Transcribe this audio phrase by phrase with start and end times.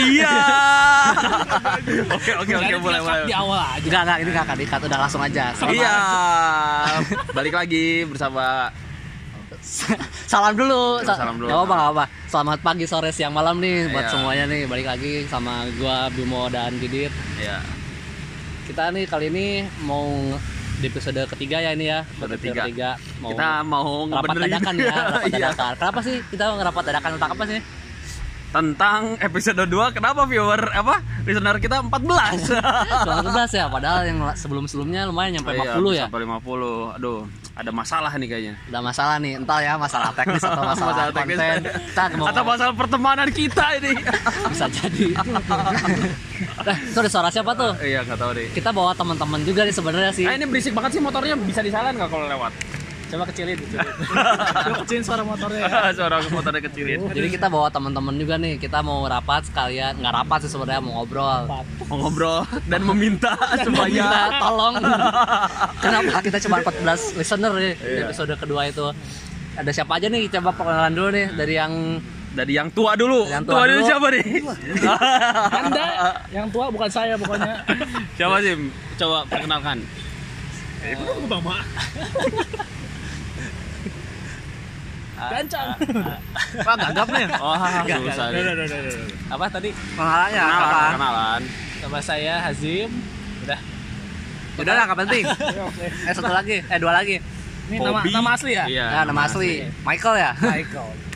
[0.00, 0.34] Iya.
[2.10, 3.24] Oke oke oke boleh boleh.
[3.26, 3.82] di awal aja.
[3.82, 5.44] Enggak, enggak, ini enggak akan dikat, udah langsung aja.
[5.64, 5.94] Iya.
[7.36, 8.70] Balik lagi bersama
[10.30, 11.00] Salam dulu.
[11.00, 11.48] Ya, salam dulu.
[11.48, 12.04] Gak apa, gak apa.
[12.26, 14.10] Selamat pagi, sore, siang, malam nih buat Iya.
[14.10, 14.62] semuanya nih.
[14.64, 17.12] Balik lagi sama gua Bimo dan Didit.
[17.36, 17.60] ya
[18.64, 19.46] Kita nih kali ini
[19.80, 20.06] mau
[20.76, 22.06] di episode ketiga ya ini ya.
[22.06, 22.90] Episode Episode tiga.
[23.18, 25.36] Mau kita mau rapat ngebenerin dadakan ya, rapat Iya.
[25.44, 25.72] dadakan.
[25.76, 27.60] Kenapa sih kita ngerapat dadakan tentang apa sih?
[28.50, 32.50] Tentang episode 2 kenapa viewer apa listener kita 14
[33.00, 36.04] Soal 11 ya, padahal yang sebelum-sebelumnya lumayan nyampe Iya, 50 ya.
[36.10, 36.98] Sampai 50.
[36.98, 37.18] Aduh,
[37.52, 38.54] ada masalah nih kayaknya.
[38.66, 41.38] Udah masalah nih, entah ya masalah teknis atau masalah, Masalah teknis.
[41.38, 41.60] konten.
[41.86, 43.92] Kita mau Atau masalah pertemanan kita ini.
[44.50, 45.06] bisa jadi.
[46.66, 47.70] eh, sorry suara siapa tuh?
[47.80, 48.50] iya, nggak tahu deh.
[48.50, 50.26] Kita bawa teman-teman juga nih sebenarnya sih.
[50.26, 52.50] Ah, ini berisik banget sih motornya bisa disalan nggak kalau lewat?
[53.10, 53.86] Coba kecilin, kecilin.
[54.64, 55.90] Coba kecilin suara motornya ya.
[55.98, 57.10] Suara motornya kecilin.
[57.10, 58.54] Jadi kita bawa teman-teman juga nih.
[58.56, 61.50] Kita mau rapat sekalian, nggak rapat sih sebenarnya mau ngobrol.
[61.90, 64.06] Mau ngobrol dan meminta Minta supaya
[64.38, 64.74] tolong.
[65.78, 68.02] Kenapa kita cuma 14 listener nih di Iya.
[68.06, 68.86] episode kedua itu?
[69.58, 70.30] Ada siapa aja nih?
[70.30, 71.72] Coba perkenalan dulu nih dari yang
[72.30, 73.26] dari yang tua dulu.
[73.26, 73.88] Yang tua, tua dulu dulu.
[73.90, 74.24] siapa nih?
[75.50, 75.86] Anda
[76.30, 77.66] yang tua bukan saya pokoknya.
[78.14, 78.54] siapa sih?
[78.94, 79.82] Coba perkenalkan.
[80.80, 80.96] Eh,
[81.28, 81.58] Bang Ma.
[85.28, 85.68] Gancang.
[86.66, 87.24] Wah, gagap nih.
[87.36, 87.56] Oh,
[88.08, 88.26] susah.
[89.28, 89.70] Apa tadi?
[89.94, 91.40] Pengalannya Kenalan, kenalan.
[91.80, 92.88] Nama saya Hazim.
[93.44, 93.60] Udah.
[94.60, 95.24] Udah lah, nggak penting.
[95.68, 95.86] Oke.
[95.88, 97.16] Eh satu lagi, eh dua lagi.
[97.70, 98.64] Ini nama nama asli ya?
[98.66, 98.86] Iya.
[98.90, 100.30] Ya, nama asli Michael ya.
[100.40, 100.90] Michael.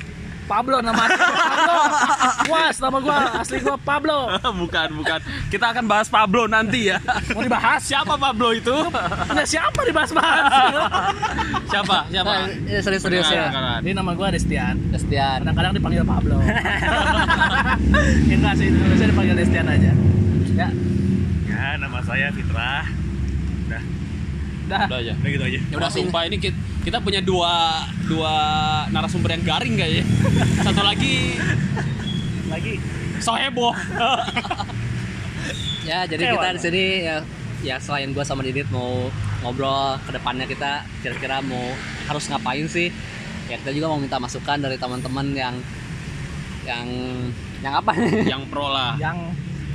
[0.44, 1.76] Pablo nama Pablo.
[2.52, 4.28] Was nama gua asli gua Pablo.
[4.62, 5.18] bukan, bukan.
[5.48, 7.00] Kita akan bahas Pablo nanti ya.
[7.32, 7.80] Mau dibahas?
[7.84, 8.74] Siapa Pablo itu?
[9.28, 10.44] Punya siapa dibahas-bahas?
[11.72, 11.96] Siapa?
[12.12, 12.32] Siapa?
[12.68, 13.48] Eh, serius-serius ya.
[13.80, 14.76] Ini nama gua Destian.
[14.92, 15.42] Destian.
[15.42, 16.38] Kadang-kadang dipanggil Pablo.
[18.28, 19.92] ya enggak sih, Indonesia dipanggil Destian aja.
[20.54, 20.68] Ya,
[21.50, 23.03] Ya, nama saya Fitra.
[24.64, 24.88] Udah, udah.
[24.88, 25.12] Udah aja.
[25.16, 25.58] udah gitu aja.
[25.70, 28.34] Ya udah sumpah ini kita, kita punya dua dua
[28.90, 30.04] narasumber yang garing kayaknya.
[30.66, 31.36] Satu lagi
[32.48, 32.72] Lagi
[33.20, 33.74] so heboh.
[35.84, 37.16] Ya, jadi Kecewa kita di sini ya
[37.60, 39.12] ya selain gua sama Didit mau
[39.44, 41.60] ngobrol ke depannya kita kira-kira mau
[42.08, 42.88] harus ngapain sih?
[43.52, 45.54] Ya kita juga mau minta masukan dari teman-teman yang
[46.64, 46.88] yang
[47.60, 47.92] yang apa
[48.24, 48.96] yang pro lah.
[48.96, 49.28] yang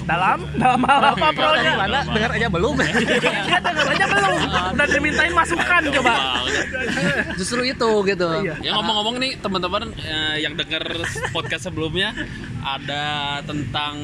[0.07, 1.73] dalam dalam hal apa pro-nya?
[1.75, 2.75] Mana dengar aja belum?
[2.79, 4.39] Dia denger aja belum.
[4.75, 6.13] Udah dimintain masukan coba.
[7.35, 8.29] Justru itu gitu.
[8.43, 8.55] Iya.
[8.63, 10.83] Ya ngomong-ngomong nih teman-teman eh, yang denger
[11.35, 12.15] podcast sebelumnya
[12.59, 13.95] ada tentang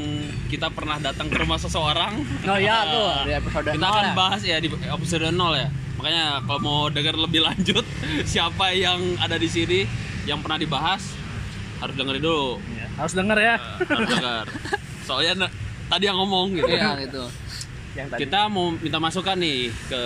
[0.47, 2.22] kita pernah datang ke rumah seseorang.
[2.47, 4.13] Oh iya tuh di episode Kita akan ya.
[4.16, 5.67] bahas ya di episode 0 ya.
[5.95, 7.85] Makanya kalau mau denger lebih lanjut
[8.31, 9.88] siapa yang ada di sini
[10.29, 11.01] yang pernah dibahas
[11.81, 12.61] harus dengerin dulu.
[12.95, 13.55] Harus denger ya.
[13.59, 14.45] Eh, harus denger.
[15.07, 15.47] Soalnya
[15.90, 16.69] tadi yang ngomong gitu.
[16.69, 17.23] Iya gitu.
[17.96, 18.19] Yang tadi.
[18.25, 20.01] Kita mau minta masukan nih ke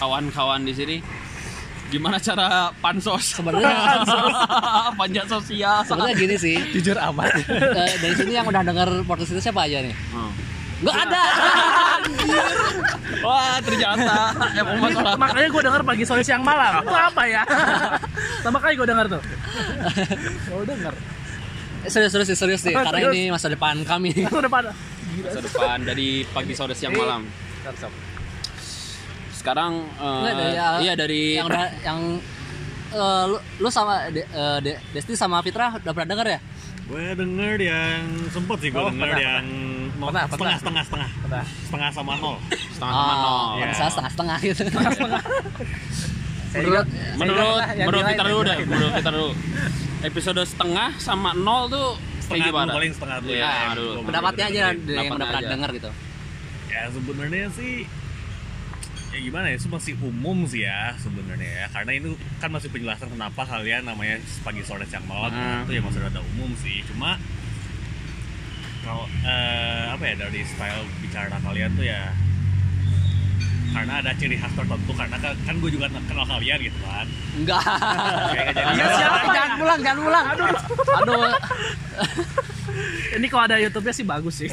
[0.00, 0.96] kawan-kawan di sini.
[1.92, 3.38] Gimana cara pansos?
[3.38, 4.02] Sebenarnya
[4.98, 5.84] panjat sosial.
[5.86, 6.56] sebenarnya gini sih.
[6.74, 7.30] jujur amat.
[7.46, 9.94] Eh, dari sini yang udah denger podcast itu siapa aja nih?
[10.10, 10.32] Hmm.
[10.82, 11.22] Enggak ada.
[13.24, 14.16] Wah, ternyata
[14.58, 15.14] emang masalah.
[15.16, 16.82] Makanya gue denger pagi sore siang malam.
[16.82, 17.42] Itu apa ya?
[18.44, 19.22] Sama kali gue denger tuh.
[20.52, 20.94] Oh denger.
[21.84, 24.10] Eh, serius serius sih, serius sih Oh, karena ini masa depan kami.
[24.32, 24.70] Udah pada.
[25.14, 27.28] Masa depan dari pagi sore siang malam.
[29.34, 31.98] Sekarang eh, Nggak, dari, uh, iya dari yang udah yang
[32.90, 36.40] eh, lu, lu sama De, eh, De- Desti sama Fitra udah pernah denger ya?
[36.84, 39.44] Gue denger yang sempet sih gue Oh, denger pernah, yang
[39.94, 40.56] nol- Pernah, setengah, pernah.
[40.56, 41.44] setengah setengah Pernah.
[41.62, 42.36] setengah sama nol.
[42.70, 43.28] setengah sama nol.
[43.28, 43.66] Oh, Iya.
[43.68, 44.62] bisa setengah-setengah gitu.
[44.64, 46.86] Saya Menurut
[47.18, 49.30] Menurut menurut kita yang dulu deh, menurut kita dulu.
[50.04, 52.64] Episode setengah sama nol tuh kayak Setengah gimana?
[52.66, 53.52] dulu paling setengah dulu ya.
[53.74, 53.90] dulu.
[53.90, 55.90] gua pendapatnya aja dari yang udah pernah denger gitu.
[56.66, 57.74] Ya sebenarnya sih
[59.08, 63.06] ya gimana ya itu masih umum sih ya sebenarnya ya karena ini kan masih penjelasan
[63.08, 65.62] kenapa kalian namanya pagi sore siang malam Hmm.
[65.64, 67.14] itu ya masih ada umum sih cuma
[68.82, 72.10] kalau eh, apa ya dari style bicara kalian tuh ya
[73.74, 77.62] karena ada ciri khas tertentu karena kan, kan gue juga kenal kalian gitu kan Enggak.
[78.30, 79.18] Kayak jadi Iya, siapa?
[79.26, 80.24] Jangan pulang, jangan pulang.
[80.30, 80.46] Aduh.
[80.94, 81.30] Aduh.
[83.14, 84.48] Ini kalau ada YouTube-nya sih bagus sih.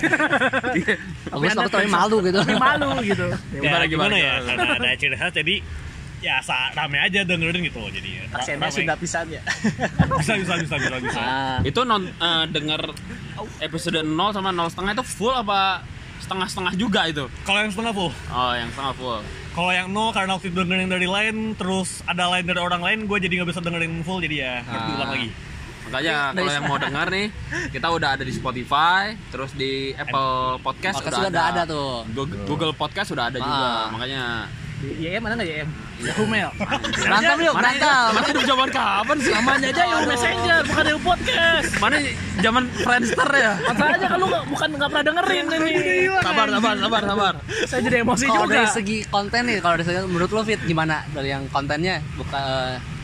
[1.32, 2.38] Bagus banget tapi malu gitu.
[2.38, 3.26] Tapi malu gitu.
[3.30, 5.56] ya, Gimana, gimana, gimana, ya karena ada ciri khas jadi
[6.22, 8.78] ya sa rame aja dengerin gitu jadi Aksennya Rame.
[8.78, 9.42] sudah pisan ya.
[10.22, 12.82] bisa bisa bisa bisa bisa Nah, Itu non eh, denger
[13.60, 15.82] episode 0 sama 0 setengah itu full apa
[16.22, 17.26] setengah-setengah juga itu?
[17.42, 19.20] kalau yang setengah full Oh, yang setengah full.
[19.52, 23.00] kalau yang nol karena waktu itu dengerin dari lain terus ada lain dari orang lain
[23.04, 24.88] gue jadi nggak bisa dengerin full jadi ya harus Ah.
[24.88, 25.30] diulang lagi
[25.82, 27.28] Makanya kalau yang mau dengar nih,
[27.68, 32.08] kita udah ada di Spotify, terus di Apple Podcast, Podcast udah juga ada tuh.
[32.08, 33.68] Google, Google Podcast udah ada juga.
[33.68, 33.86] Ah.
[33.92, 35.70] Makanya Di YM ada nggak YM?
[36.02, 36.50] Yahoo Mail.
[36.98, 38.06] Berantem yuk, berantem.
[38.10, 39.32] mana hidup zaman kapan sih?
[39.32, 41.70] Namanya aja Yahoo Messenger, bukan Yahoo Podcast.
[41.78, 41.96] Mana
[42.42, 43.52] zaman Friendster ya?
[43.62, 45.74] Masalahnya kan lu nggak- bukan nggak pernah dengerin ini.
[46.18, 47.34] Sabar, sabar, sabar, sabar.
[47.64, 48.56] Saya jadi emosi Kalau juga.
[48.56, 52.02] dari segi konten nih, kalau dari segi menurut lo fit gimana dari yang kontennya?
[52.16, 52.42] Bukan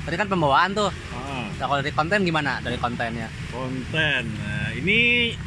[0.01, 0.89] tadi kan pembawaan tuh.
[1.13, 3.29] Ah, Nah, kalau dari konten gimana dari kontennya?
[3.49, 4.21] konten.
[4.35, 4.97] Nah, ini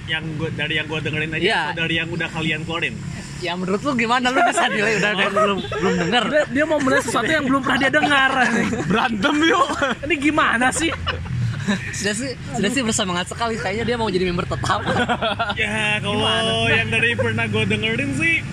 [0.07, 1.61] yang gua dari yang gua dengerin aja Iya.
[1.67, 2.95] atau dari yang udah kalian keluarin?
[3.41, 4.29] Ya menurut lu gimana?
[4.29, 6.25] Lu bisa nilai udah, udah belum belum denger.
[6.29, 8.31] Dia, dia mau menilai sesuatu yang belum pernah dia dengar.
[8.85, 9.69] Berantem yuk.
[10.05, 10.93] Ini gimana sih?
[11.95, 13.57] Sudah sih, sudah sih bersemangat sekali.
[13.57, 14.81] Kayaknya dia mau jadi member tetap.
[15.57, 18.45] Ya kalau yang dari pernah gue dengerin sih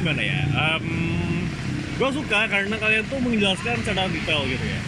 [0.00, 0.40] gimana ya?
[2.00, 4.80] gue suka karena kalian tuh menjelaskan secara detail gitu ya.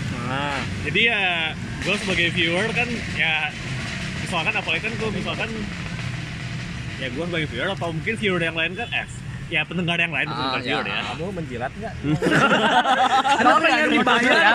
[0.88, 1.52] Jadi ya
[1.84, 2.88] gue sebagai viewer kan
[3.20, 3.52] ya
[4.24, 5.50] misalkan apalagi kan gue misalkan
[6.96, 9.04] ya gue sebagai viewer atau mungkin viewer yang lain kan eh
[9.48, 10.78] ya pendengar yang lain bukan Ah, ya.
[10.80, 11.02] ya.
[11.12, 11.94] Kamu menjilat nggak?
[13.38, 14.34] Kalau pengen dibayar.
[14.34, 14.52] ya.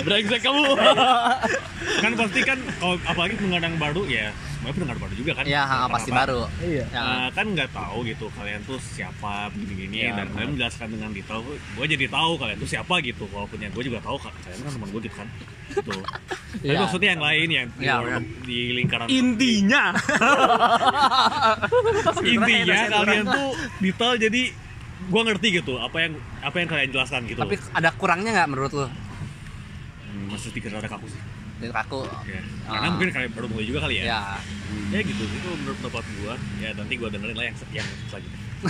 [0.00, 0.62] Brengsek kamu.
[2.00, 4.26] kan pasti kan kalau apalagi pendengar yang baru ya
[4.60, 5.44] sebenarnya pendengar baru juga kan.
[5.46, 6.44] Ya, ha, pasti baru.
[6.60, 6.84] Iya.
[6.86, 7.00] Ya.
[7.00, 11.40] Nah, kan nggak tahu gitu kalian tuh siapa begini-gini Ya, dan kalian menjelaskan dengan detail
[11.42, 14.72] gue jadi tahu kalian tuh siapa gitu walaupun yang gue juga tahu kan kalian kan
[14.74, 15.28] teman gue gitu kan
[15.70, 15.92] gitu
[16.60, 16.78] tapi Ya.
[16.78, 19.84] maksudnya yang lain yang di, Ya, luar- di lingkaran Intinya.
[22.22, 23.48] intinya kalian tuh
[23.78, 24.42] detail jadi
[25.00, 28.72] gue ngerti gitu apa yang apa yang kalian jelaskan gitu Tapi ada kurangnya nggak menurut
[28.74, 28.86] lu?
[28.86, 31.22] Hmm, masih dikira ada kaku sih
[31.60, 32.00] Dari aku.
[32.24, 32.40] ya.
[32.64, 32.90] karena Ah.
[32.90, 34.20] mungkin kalian baru mulai juga kali ya Ya.
[34.88, 38.38] ya gitu itu menurut pendapat gue ya nanti gue dengerin lah yang yang selanjutnya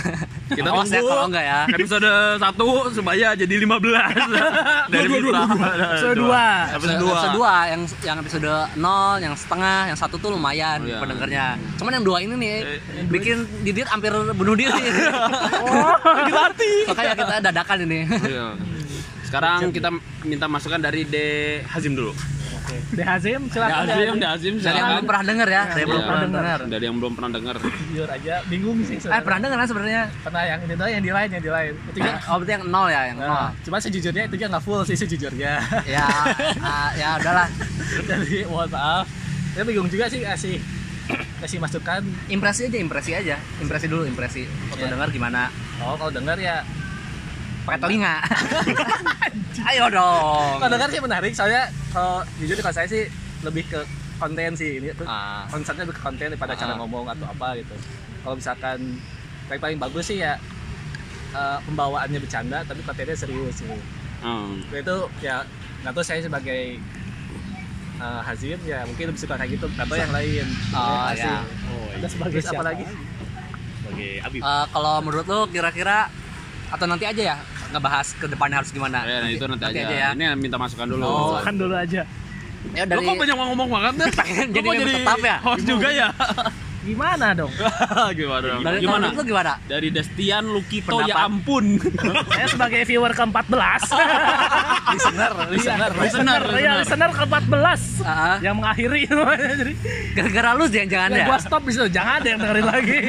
[0.51, 1.59] Kita ya tunggu kalau enggak ya.
[1.69, 2.09] episode
[2.39, 2.43] 1
[2.91, 3.71] supaya jadi 15
[4.93, 5.83] dari Dua, dua, dua, dua.
[5.85, 6.45] Episode dua.
[6.69, 8.79] episode Episode 2 dua yang yang episode 0,
[9.19, 10.97] yang setengah, yang satu tuh lumayan Oh, iya.
[10.97, 11.45] pendengarnya.
[11.75, 14.71] Cuman yang dua ini nih Eh, bikin Didit hampir bunuh diri.
[15.61, 16.73] Oh, sakit hati.
[16.87, 17.99] Makanya kita dadakan ini.
[18.07, 18.47] Iya.
[19.23, 19.87] Sekarang kita
[20.23, 21.27] minta masukan dari De
[21.65, 22.11] Hazim dulu.
[22.91, 23.85] De Hazim, De silakan.
[23.87, 26.59] Hazim, De Hazim Dari yang belum pernah denger ya, dari yang belum pernah denger.
[26.67, 27.55] Dari yang belum pernah dengar.
[27.61, 28.95] Jujur aja, bingung sih.
[28.95, 29.23] Eh sebenarnya.
[29.23, 30.03] pernah denger kan sebenarnya?
[30.21, 31.73] pernah yang ini doang, yang di lain, yang di lain.
[31.91, 32.11] Itu juga.
[32.27, 33.29] Oh berarti yang nol ya, yang nol.
[33.29, 35.53] Nah, cuma sejujurnya itu juga nggak full sih sejujurnya.
[35.87, 36.07] Ya,
[36.65, 37.47] ah, ya udahlah.
[38.07, 39.05] Jadi mohon maaf.
[39.51, 40.55] Saya bingung juga sih kasih
[41.43, 42.01] kasih masukan.
[42.29, 43.35] Impresi aja, impresi aja.
[43.59, 44.47] Impresi dulu, impresi.
[44.71, 44.93] Waktu Iya.
[44.95, 45.51] denger gimana?
[45.81, 46.61] Oh kalau dengar ya,
[47.61, 48.15] Pakai telinga.
[49.69, 50.57] Ayo dong.
[50.57, 51.31] kalau dengar sih menarik.
[51.31, 53.05] Soalnya kalau jujur kalau saya sih
[53.41, 53.79] lebih ke
[54.17, 55.45] konten sih ini tuh Ah.
[55.47, 56.77] konsepnya lebih ke konten daripada cara Ah.
[56.77, 57.73] ngomong atau apa gitu.
[58.21, 58.77] Kalau misalkan
[59.47, 60.37] paling paling bagus sih ya
[61.31, 63.69] eh, pembawaannya bercanda tapi kontennya serius sih.
[64.21, 64.61] Hmm.
[64.69, 65.41] itu ya
[65.81, 66.77] nggak tahu saya sebagai
[67.97, 71.41] uh, Hazim ya mungkin lebih suka kayak gitu atau yang lain Oh, ya.
[71.67, 72.85] oh ada sebagai Terus siapa apa lagi
[73.81, 76.05] sebagai Abib Eh, kalau menurut lu kira-kira
[76.71, 77.37] atau nanti aja ya
[77.71, 79.03] ngebahas ke depannya harus gimana?
[79.03, 79.79] Ya, nah, itu nanti, aja.
[79.83, 80.09] ya.
[80.11, 81.03] Ini minta masukan dulu.
[81.03, 82.03] Oh, kan dulu aja
[82.71, 84.09] Ya Lo dari kok banyak ngomong banget deh?
[84.21, 85.37] Pengen Lo jadi kok member tetap ya?
[85.41, 86.07] Host juga ya?
[86.81, 87.53] gimana dong
[88.19, 88.41] gimana?
[88.41, 88.61] dong?
[88.65, 89.05] dari gimana?
[89.13, 89.53] lu gimana?
[89.69, 91.13] Dari Destian Lukito Pendapat.
[91.13, 91.65] ya ampun.
[92.25, 93.53] saya sebagai viewer ke-14
[94.89, 99.73] Listener, listener, listener, iya listener ke-14 Ah, yang mengakhiri jadi
[100.17, 101.25] gara-gara lu jangan-jangan ya, ya?
[101.29, 102.99] gua stop di situ jangan ada yang dengerin lagi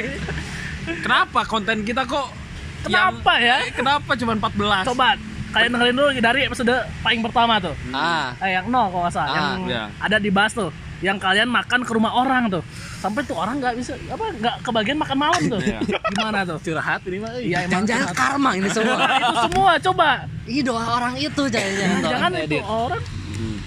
[1.00, 2.42] Kenapa konten kita kok
[2.83, 3.57] Kenapa ya?
[3.61, 4.85] Eh, Kenapa cuma 14?
[4.85, 5.07] coba
[5.53, 9.29] kalian dengerin dulu dari episode paling pertama tuh Ah, eh, yang nol kalau nggak salah
[9.29, 9.85] Ah, yang iya.
[9.99, 12.62] ada dibahas tuh yang kalian makan ke rumah orang tuh
[12.97, 15.79] sampai tuh orang nggak bisa apa nggak kebagian makan malam tuh Iya.
[16.09, 18.17] gimana tuh curhat ini mah iya emang jangan-jangan curhat.
[18.17, 18.95] karma ini semua.
[18.97, 20.09] Nah, itu semua coba
[20.43, 22.01] Ih doa orang itu jangan-jangan.
[22.03, 22.62] jangan itu edit.
[22.65, 23.59] orang Hmm.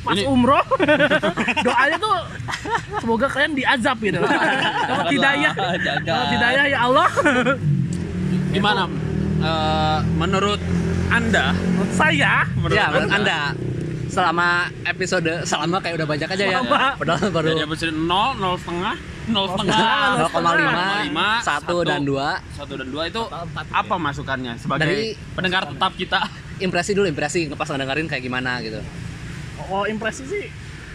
[0.00, 0.64] pas Ini- umroh
[1.64, 2.16] doanya tuh
[2.98, 4.20] semoga kalian diazab gitu
[4.90, 6.04] dapat hidayah Jangan.
[6.04, 7.08] dapat hidayah ya Allah
[8.50, 8.82] Gimana?
[9.40, 10.60] Eh, menurut
[11.08, 13.38] Anda, menurut saya menurut Ya, menurut Anda
[14.06, 14.48] selama
[14.84, 16.58] episode selama kayak udah banyak aja ya.
[16.58, 16.98] Selama.
[16.98, 18.94] Padahal baru dari episode 0, 0 setengah,
[19.26, 19.86] 0 setengah,
[20.28, 25.92] 0,5, 1 dan 2 1 dan 2 itu Total apa masukannya sebagai Dari- pendengar tetap
[25.94, 26.20] kita?
[26.60, 28.84] impresi dulu impresi pas ngedengerin kayak gimana gitu.
[29.64, 30.44] oh impresi sih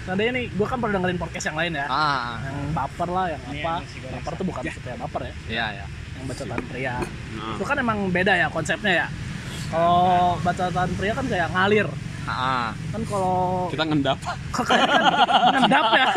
[0.05, 3.41] Seandainya nih, gue kan pernah dengerin podcast yang lain ya Ah, yang baper lah, yang
[3.41, 3.81] apa
[4.13, 5.85] baper tuh bukan supaya baper ya iya ya.
[6.25, 6.99] Bacotan pria.
[7.31, 9.07] Nah, itu kan emang beda ya konsepnya ya.
[9.67, 11.87] Kalau bacotan pria kan kayak ngalir.
[12.25, 14.17] Ah, kan kalau kita ngendap.
[14.49, 14.79] kan
[15.47, 16.07] mengendap ya?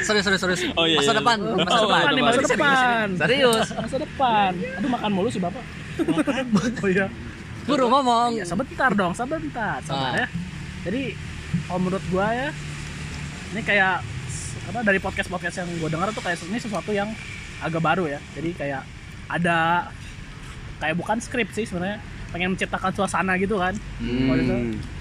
[0.00, 0.60] Serius serius serius.
[0.72, 1.18] Oh, iya, masa iya.
[1.18, 1.98] depan, Oh, masa iya, depan.
[1.98, 3.06] Depan nih, masa Serius, depan.
[3.18, 3.66] Serius.
[3.74, 4.50] masa depan.
[4.78, 5.64] Aduh makan mulu sih bapak.
[6.80, 7.06] Oh iya.
[7.60, 8.30] Buru ngomong.
[8.32, 9.82] ya sebentar dong sebentar.
[9.82, 10.22] Sabar Ah.
[10.22, 10.26] ya.
[10.86, 11.12] Jadi
[11.66, 12.48] kalau menurut gua ya
[13.50, 14.06] ini kayak
[14.64, 17.10] apa dari podcast podcast yang gue dengar tuh kayak ini sesuatu yang
[17.60, 18.22] agak baru ya.
[18.32, 18.86] Jadi kayak
[19.30, 19.88] ada
[20.78, 22.02] kayak bukan skrip sih sebenarnya.
[22.30, 23.74] Pengen menciptakan suasana gitu kan.
[23.98, 24.26] Hmm.
[24.28, 24.56] Waktu itu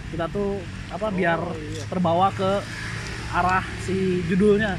[0.09, 0.57] kita tuh
[0.89, 1.37] apa biar
[1.85, 2.51] terbawa ke
[3.31, 4.77] arah si judulnya.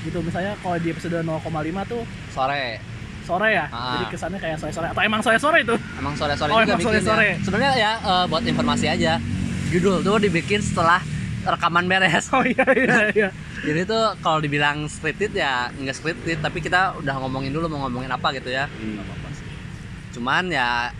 [0.00, 1.44] Gitu misalnya kalau di episode 0,5
[1.86, 2.80] tuh sore.
[3.20, 3.68] sore ya.
[3.68, 3.94] Ah.
[3.94, 5.76] jadi kesannya kayak sore sore atau emang sore sore itu?
[6.00, 7.22] Emang sore sore Oh, emang bikin sore-sore.
[7.22, 7.36] ya.
[7.44, 9.12] sebenarnya ya eh, buat informasi aja
[9.70, 10.98] judul tuh dibikin setelah
[11.46, 12.26] rekaman beres.
[12.32, 13.28] Oh iya iya iya
[13.62, 18.08] jadi tuh kalau dibilang scripted ya nggak scripted tapi kita udah ngomongin dulu mau ngomongin
[18.08, 18.64] apa gitu ya
[20.10, 20.90] cuman ya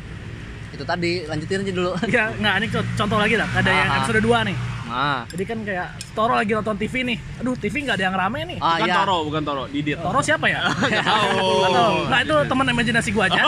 [0.71, 3.97] itu tadi lanjutin aja dulu ya nggak ini co- contoh lagi lah ada yang Ah.
[3.99, 7.97] episode 2 nih nah jadi kan kayak Toro lagi nonton TV nih aduh TV nggak
[7.97, 10.61] ada yang rame nih ah bukan iya Toro bukan Toro Didit Toro siapa ya?
[11.07, 11.95] Tahu.
[12.11, 13.43] Nah itu teman imajinasi gua aja.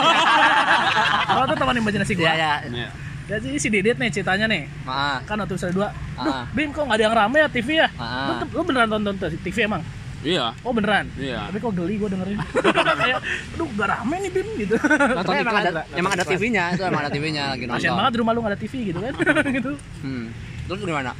[1.29, 2.25] Toro tuh teman imajinasi gua.
[2.25, 2.89] iya ya Iya.
[3.23, 4.67] Jadi si Didit nih ceritanya nih.
[4.83, 5.79] ah Kan waktu episode 2.
[5.79, 6.43] Duh, Ah.
[6.51, 7.87] Bim kok nggak ada yang rame ya TV ya?
[7.95, 8.43] Ah.
[8.43, 9.81] Lu, lu beneran nonton TV emang?
[10.23, 11.11] iya Oh beneran?
[11.19, 11.51] Iya.
[11.51, 12.39] Tapi kok geli gua dengerin.
[13.03, 13.19] Kayak,
[13.55, 14.75] aduh gak rame nih Bim gitu.
[14.79, 18.19] Tapi emang ada emang ada TV-nya itu emang ada TV-nya lagi nonton Kasian banget di
[18.23, 19.13] rumah lu gak ada TV gitu kan.
[19.59, 19.71] gitu.
[20.03, 20.25] hmm.
[20.63, 21.11] terus gimana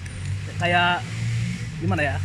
[0.60, 1.04] Kayak
[1.84, 2.16] gimana ya?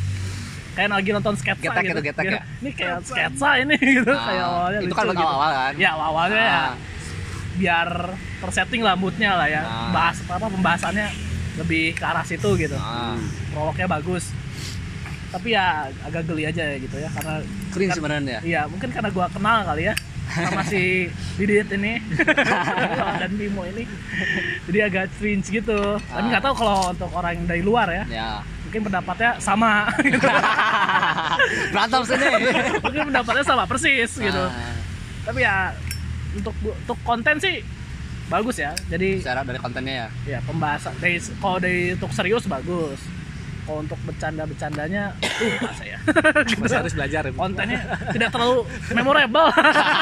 [0.79, 1.91] Kayak lagi nonton sketsa Getek gitu.
[1.91, 2.41] gitu, getek ya?
[2.63, 4.13] Ini kayak sketsa ini gitu.
[4.15, 5.27] Ah, kayak awalnya itu lucu kan baru gitu.
[5.27, 6.63] awal kan Ya awalnya ya.
[7.59, 9.63] Biar tersetting lah moodnya lah ya.
[9.63, 9.91] Ah.
[9.91, 11.07] bahas apa pembahasannya
[11.57, 12.75] lebih ke arah situ gitu.
[12.75, 13.19] Ah.
[13.51, 14.31] prolognya bagus.
[15.29, 18.39] Tapi ya agak geli aja ya gitu ya karena cringe kan- sebenarnya.
[18.41, 19.95] iya mungkin karena gua kenal kali ya
[20.29, 21.05] sama si
[21.37, 22.01] Didit ini.
[23.21, 23.85] Dan Bimo ini.
[24.65, 25.81] Jadi agak cringe gitu.
[25.99, 26.31] Tapi Ah.
[26.31, 28.31] nggak tahu kalau untuk orang yang dari luar ya ya.
[28.63, 29.89] mungkin pendapatnya sama.
[29.99, 30.25] Gitu.
[31.73, 32.27] berantem sini.
[32.79, 34.45] Mungkin pendapatnya sama persis gitu.
[34.45, 34.77] Ah,
[35.25, 35.73] tapi ya
[36.37, 37.65] untuk untuk konten sih
[38.29, 38.77] bagus ya.
[38.93, 40.09] Jadi secara dari kontennya ya?
[40.37, 43.01] Ya pembahasan dari kalau dari untuk serius bagus.
[43.65, 45.13] Kalau untuk bercanda-bercandanya
[45.45, 46.01] lupa saya
[46.61, 47.41] masih harus belajar ya Bu.
[47.45, 47.81] kontennya
[48.17, 48.65] tidak terlalu
[48.97, 49.49] memorable.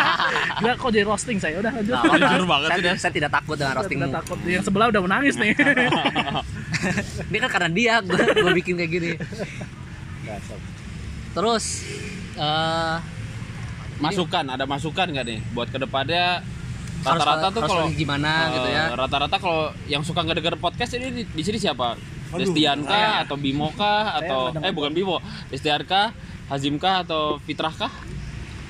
[0.62, 1.58] Gila kok jadi roasting saya?
[1.58, 1.94] Udah lanjut.
[1.98, 2.30] Nah.
[2.30, 4.06] Jujur banget saya, saya tidak takut dengan Saya roastingmu.
[4.06, 4.38] tidak takut.
[4.46, 5.50] Yang sebelah udah menangis nih.
[7.30, 9.10] Ini kan karena dia gue, bikin kayak gini.
[11.34, 11.64] Terus
[12.38, 12.96] eh
[14.02, 16.44] masukan ada masukan nggak nih buat ke depannya
[17.06, 18.84] rata-rata tuh kalau gimana eh, gitu ya.
[18.98, 21.94] rata-rata kalau yang suka ngedenger podcast ini di, di sini siapa?
[22.34, 25.16] Destian kah atau Bimo kah atau nggak denger eh bukan Bimo.
[25.48, 26.10] Destian kah
[26.50, 27.92] Hazim kah atau Fitrah kah?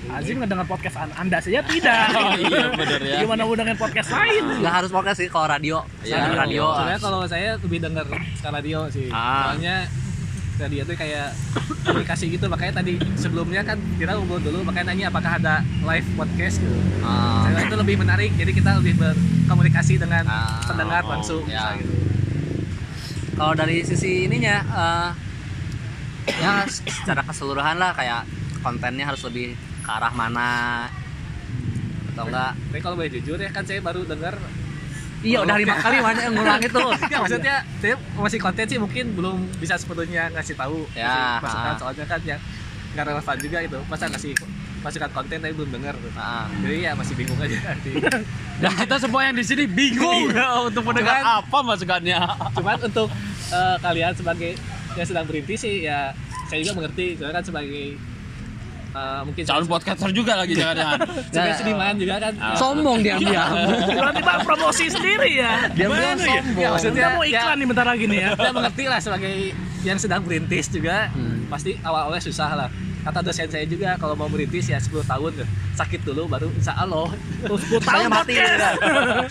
[0.07, 2.07] Azim ngedengar podcast an- anda saja tidak.
[2.15, 3.17] Oh, iya, bener ya.
[3.27, 4.63] gimana mau dengan podcast lain?
[4.63, 5.83] Nggak harus podcast sih kalau radio.
[6.07, 6.65] Iya, radio.
[6.79, 9.11] Sebenarnya kalau saya lebih denger ke radio sih.
[9.11, 9.51] Ah.
[9.51, 9.91] Soalnya
[10.57, 11.37] radio tuh kayak
[11.83, 16.57] komunikasi gitu makanya tadi sebelumnya kan kita ngobrol dulu makanya nanya apakah ada live podcast
[16.59, 16.77] gitu.
[17.01, 21.77] Ah, Saya itu lebih menarik jadi kita lebih berkomunikasi dengan Ah, pendengar oh, langsung ya.
[21.77, 21.93] gitu.
[23.37, 25.09] kalau dari sisi ininya eh,
[26.37, 28.25] ya secara keseluruhan lah kayak
[28.61, 29.53] kontennya harus lebih
[29.85, 30.51] ke arah mana
[32.11, 34.35] atau enggak Tapi kalau boleh jujur ya kan saya baru dengar
[35.21, 36.83] iya udah lima kali mana yang ngulang itu.
[37.13, 41.77] Ya maksudnya saya masih konten sih mungkin belum bisa sepenuhnya ngasih tahu Ya, masukan ah.
[41.77, 42.41] soalnya kan yang
[42.93, 44.33] nggak relevan juga itu masa ngasih
[44.81, 47.93] masukan konten tapi belum dengar nah, jadi ya masih bingung aja nanti.
[48.57, 50.31] Dan kita semua yang di sini bingung
[50.69, 52.19] untuk mendengar Cuman- apa masukannya.
[52.55, 53.09] cuman untuk
[53.51, 54.57] eh, kalian sebagai
[54.95, 56.15] yang sedang berintis sih ya
[56.47, 57.17] saya juga mengerti.
[57.17, 57.99] Soalnya kan sebagai
[58.97, 60.99] eh, mungkin calon podcaster juga lagi jangan-jangan.
[61.27, 61.57] Sebagai Ya.
[61.57, 62.33] seniman juga kan.
[62.57, 63.45] sombong dia dia
[63.89, 65.69] tiba-tiba promosi sendiri ya?
[65.71, 66.27] Dia bilang ya?
[66.41, 66.57] sombong.
[66.57, 68.31] Ya, maksudnya- mau iklan nih bentar lagi nih ya.
[68.35, 69.35] saya mengerti lah sebagai
[69.83, 71.13] yang sedang berintis juga.
[71.13, 71.35] Hmm.
[71.47, 72.69] pasti awal-awalnya susah lah.
[73.01, 77.07] Kata dosen saya juga kalau mau merintis ya 10 tahun sakit dulu baru insya Allah.
[77.39, 78.51] Terus 10 tahun saya mati ya.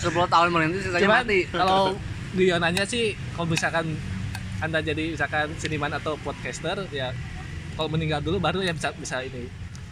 [0.32, 1.44] tahun merintis saya mati.
[1.46, 1.92] kalau
[2.32, 3.92] guyonannya sih kalau misalkan
[4.58, 7.12] anda jadi misalkan seniman atau podcaster ya
[7.76, 9.46] kalau meninggal dulu baru ya bisa bisa ini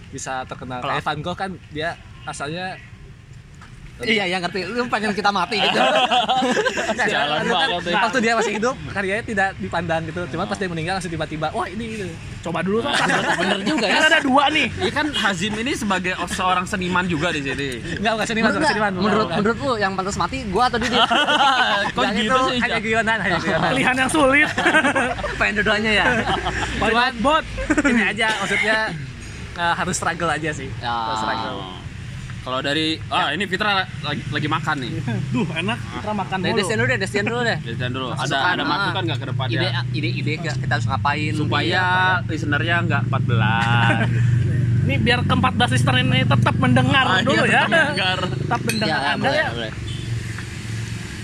[0.08, 0.80] bisa terkenal.
[0.80, 2.80] Kalau- Van Gogh kan dia asalnya
[4.02, 4.66] iya iya ngerti.
[4.66, 5.78] Lu pengen kita mati gitu.
[7.14, 10.26] Jalan Kan banget waktu dia masih hidup karyanya tidak dipandang gitu.
[10.34, 12.06] Cuma pas dia meninggal langsung tiba-tiba wah ini gitu.
[12.44, 12.92] coba dulu Sob.
[13.38, 13.94] bener juga ya.
[13.96, 14.66] Kan ada dua nih.
[14.82, 17.68] Iya kan Hazim ini sebagai seorang seniman juga di sini.
[18.02, 18.90] enggak enggak seniman bukan seniman.
[18.92, 19.36] Bukan, menurut, bukan.
[19.38, 20.98] menurut lu yang pantas mati gua atau Didi
[21.94, 22.58] Kok Yang gitu itu sih?
[22.60, 24.48] hanya guyonan hanya guyonan pilihan yang sulit.
[25.38, 26.04] Pengen dua-duanya ya?
[26.82, 27.44] Cuman bot
[27.86, 28.76] ini aja maksudnya
[29.54, 30.66] eh, harus struggle aja sih.
[30.82, 30.90] Ya.
[30.90, 31.83] harus struggle.
[32.44, 33.72] Kalau dari ah ini Fitra
[34.04, 34.92] lagi, lagi makan nih.
[35.32, 35.78] Duh, enak.
[35.80, 38.06] kita makan dari mulu Destian dulu deh Destian dulu deh Jajan dulu.
[38.12, 38.66] Ada ada ah.
[38.68, 39.80] masukan nggak ke ide depannya?
[39.90, 42.28] ide ide nggak kita harus ngapain Supaya Iya.
[42.28, 44.44] listenernya nggak 14.
[44.84, 48.18] ini biar ke-14 listener ini tetap mendengar Ah, iya, dulu ya tetap mendengar.
[48.20, 49.72] tetap ya, mendengar anda boleh, ya boleh.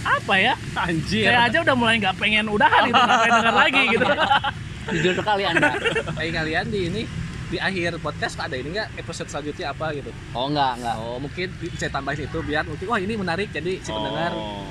[0.00, 1.24] apa ya Anjir.
[1.28, 4.04] saya aja udah mulai nggak pengen udahan gitu nggak pengen denger lagi gitu
[4.96, 5.70] jujur sekali anda
[6.16, 7.02] Kayak kalian di ini
[7.50, 10.10] di akhir podcast ada ini enggak episode selanjutnya apa gitu.
[10.30, 13.90] oh enggak enggak Oh, mungkin saya tambahin itu biar mungkin wah ini menarik jadi si
[13.90, 14.62] pendengar Oh,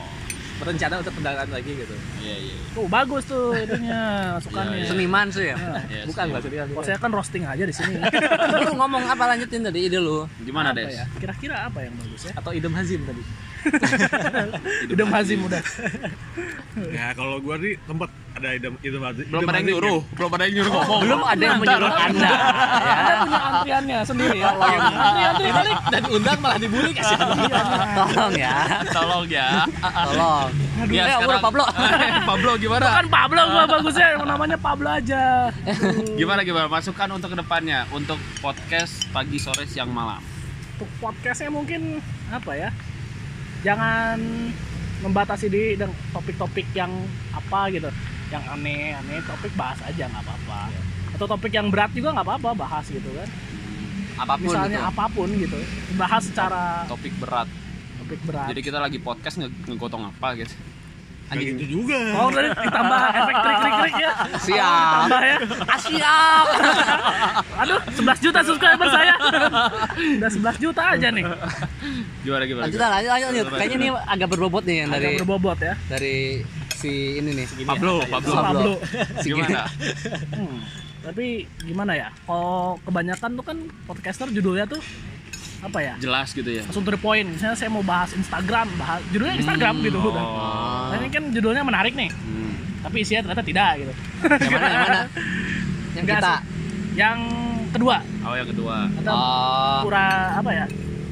[0.57, 1.95] berencana untuk pendengaran lagi gitu.
[2.19, 2.55] iya iya.
[2.69, 4.00] Tuh bagus tuh itunya
[4.33, 4.71] masukannya.
[4.74, 4.88] Iya, iya.
[4.88, 5.55] seniman sih ya
[5.88, 6.33] Iya, Bukan sih.
[6.33, 6.63] maksudnya.
[6.65, 7.95] Kalau saya kan roasting aja di sini.
[8.63, 10.95] lu ngomong apa lanjutin tadi ide lu Gimana Apa Des?
[10.95, 11.05] ya?
[11.15, 12.33] Kira-kira apa yang bagus ya?
[12.33, 13.24] Atau idem hazim tadi.
[14.93, 15.61] Udah mazim udah.
[16.89, 20.55] Ya kalau gua nih tempat ada idem idem Belum ada yang nyuruh, belum ada yang
[20.55, 21.01] nyuruh ngomong.
[21.03, 22.39] belum ada yang menyuruh anda ya
[22.79, 24.49] Anda punya antriannya sendiri ya.
[24.55, 25.77] Antri-antri balik.
[25.89, 27.17] Dan undang malah dibully kasih.
[27.19, 28.53] tolong ya
[28.89, 29.47] Tolong ya.
[29.83, 30.49] tolong
[30.87, 31.63] Ya, eh sekarang- udah Pablo
[32.29, 32.85] Pablo gimana?
[32.95, 35.51] Kan Pablo gua bagusnya namanya Pablo aja.
[36.19, 36.67] Gimana gimana?
[36.67, 40.23] Masukan untuk ke depannya untuk podcast pagi sore siang malam.
[40.73, 41.99] Untuk podcastnya mungkin
[42.29, 42.69] apa ya?
[43.59, 44.17] Jangan
[44.99, 46.91] membatasi diri dengan topik-topik yang
[47.31, 47.87] apa gitu,
[48.31, 50.61] yang aneh-aneh topik bahas aja nggak apa-apa.
[51.15, 53.29] Atau topik yang berat juga nggak apa-apa bahas gitu kan.
[54.19, 54.91] apa pun Misalnya gitu.
[54.91, 55.59] apa pun gitu,
[55.95, 57.47] bahas secara Topik berat.
[58.03, 58.51] topik berat.
[58.51, 60.51] Jadi kita lagi podcast nge ngegotong apa gitu.
[61.29, 62.00] Kayak gitu juga.
[62.17, 64.12] Oh, tadi ditambah efek krik-krik ya.
[64.50, 65.38] siap Tambah ya.
[65.63, 66.45] ah, siap
[67.62, 69.13] Aduh, 11 juta subscriber saya.
[70.17, 71.25] Udah 11 juta aja nih.
[72.21, 72.63] Gimana gimana?
[72.65, 75.74] lanjut lanjut lanjut lanjut kayaknya ini agak berbobot nih yang dari Agak berbobot ya.
[75.86, 76.17] dari
[76.74, 78.33] si ini nih Pablo, Pablo.
[78.33, 78.74] Pablo.
[79.19, 79.67] si Gimana?
[80.31, 80.57] Hmm,
[81.01, 81.25] tapi
[81.62, 82.07] gimana ya?
[82.24, 84.81] Kalau kebanyakan tuh kan podcaster judulnya tuh
[85.61, 85.93] apa ya?
[85.97, 86.63] Jelas gitu ya.
[86.63, 87.27] Langsung to the point.
[87.27, 90.23] Misalnya saya mau bahas Instagram, bahas judulnya Instagram gitu udah.
[90.23, 90.87] Oh.
[90.87, 92.51] Nah, ini kan judulnya menarik nih, Hmm.
[92.81, 93.93] tapi isinya ternyata tidak gitu.
[94.39, 94.99] yang mana yang mana
[95.95, 96.35] yang Enggak kita.
[96.91, 97.19] Yang
[97.69, 98.75] kedua, Oh yang kedua.
[98.97, 100.65] atau oh, pura apa ya?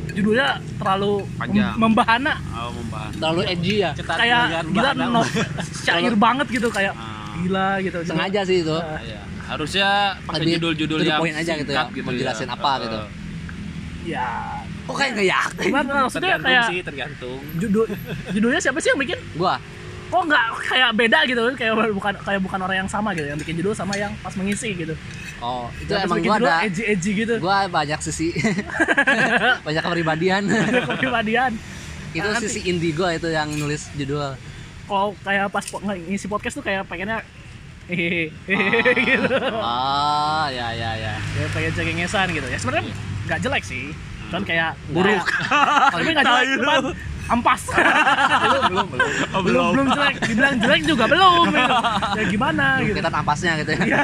[0.10, 1.70] Judulnya terlalu Panjang.
[1.70, 3.12] mem- membahana, Oh membahas.
[3.14, 5.22] terlalu edgy ya kayak gila no,
[5.84, 7.38] syair banget gitu kayak Ah.
[7.38, 8.00] gila gitu.
[8.02, 9.22] sengaja sih itu Iya.
[9.46, 9.88] Harusnya
[10.24, 12.98] pakai Lebih judul-judul yang point aja gitu ya, singkat mau jelasin apa Eh, gitu.
[14.08, 17.40] Ya, kok kayak nggak yakin gimana maksudnya Tergantung kayak sih, tergantung.
[17.58, 17.86] judul
[18.32, 19.20] judulnya siapa sih yang bikin?
[19.36, 19.60] gua
[20.08, 21.42] Kok nggak kayak beda gitu?
[21.54, 24.72] Kayak bukan kayak bukan orang yang sama gitu, yang bikin judul sama yang pas mengisi
[24.74, 24.96] gitu.
[25.38, 27.36] oh itu pas emang gua ada edgy edgy gitu.
[27.38, 28.32] gua banyak sisi
[29.68, 30.48] banyak kepribadian
[30.88, 31.52] kepribadian.
[32.10, 34.34] itu Nah, sisi indie gua itu yang nulis judul
[34.88, 37.20] Kalau kayak pas po- ngisi podcast tuh kayak pengennya
[37.86, 38.32] hehehe
[39.12, 39.36] gitu.
[39.52, 42.48] oh ya ya ya Kayak pengen cengengesan gitu.
[42.48, 42.88] Ya sebenarnya
[43.28, 43.92] nggak jelek sih.
[44.28, 45.24] Cuman kayak buruk.
[45.94, 46.84] Tapi nggak jelek cuman
[47.28, 47.60] ampas.
[48.48, 49.10] Belum belum belum.
[49.44, 49.88] Belum belum.
[49.92, 50.16] jelek.
[50.24, 51.76] Dibilang jelek juga belum gitu.
[52.16, 52.96] ya gimana gitu.
[52.96, 53.80] kita ampasnya gitu ya.
[53.84, 54.00] Iya.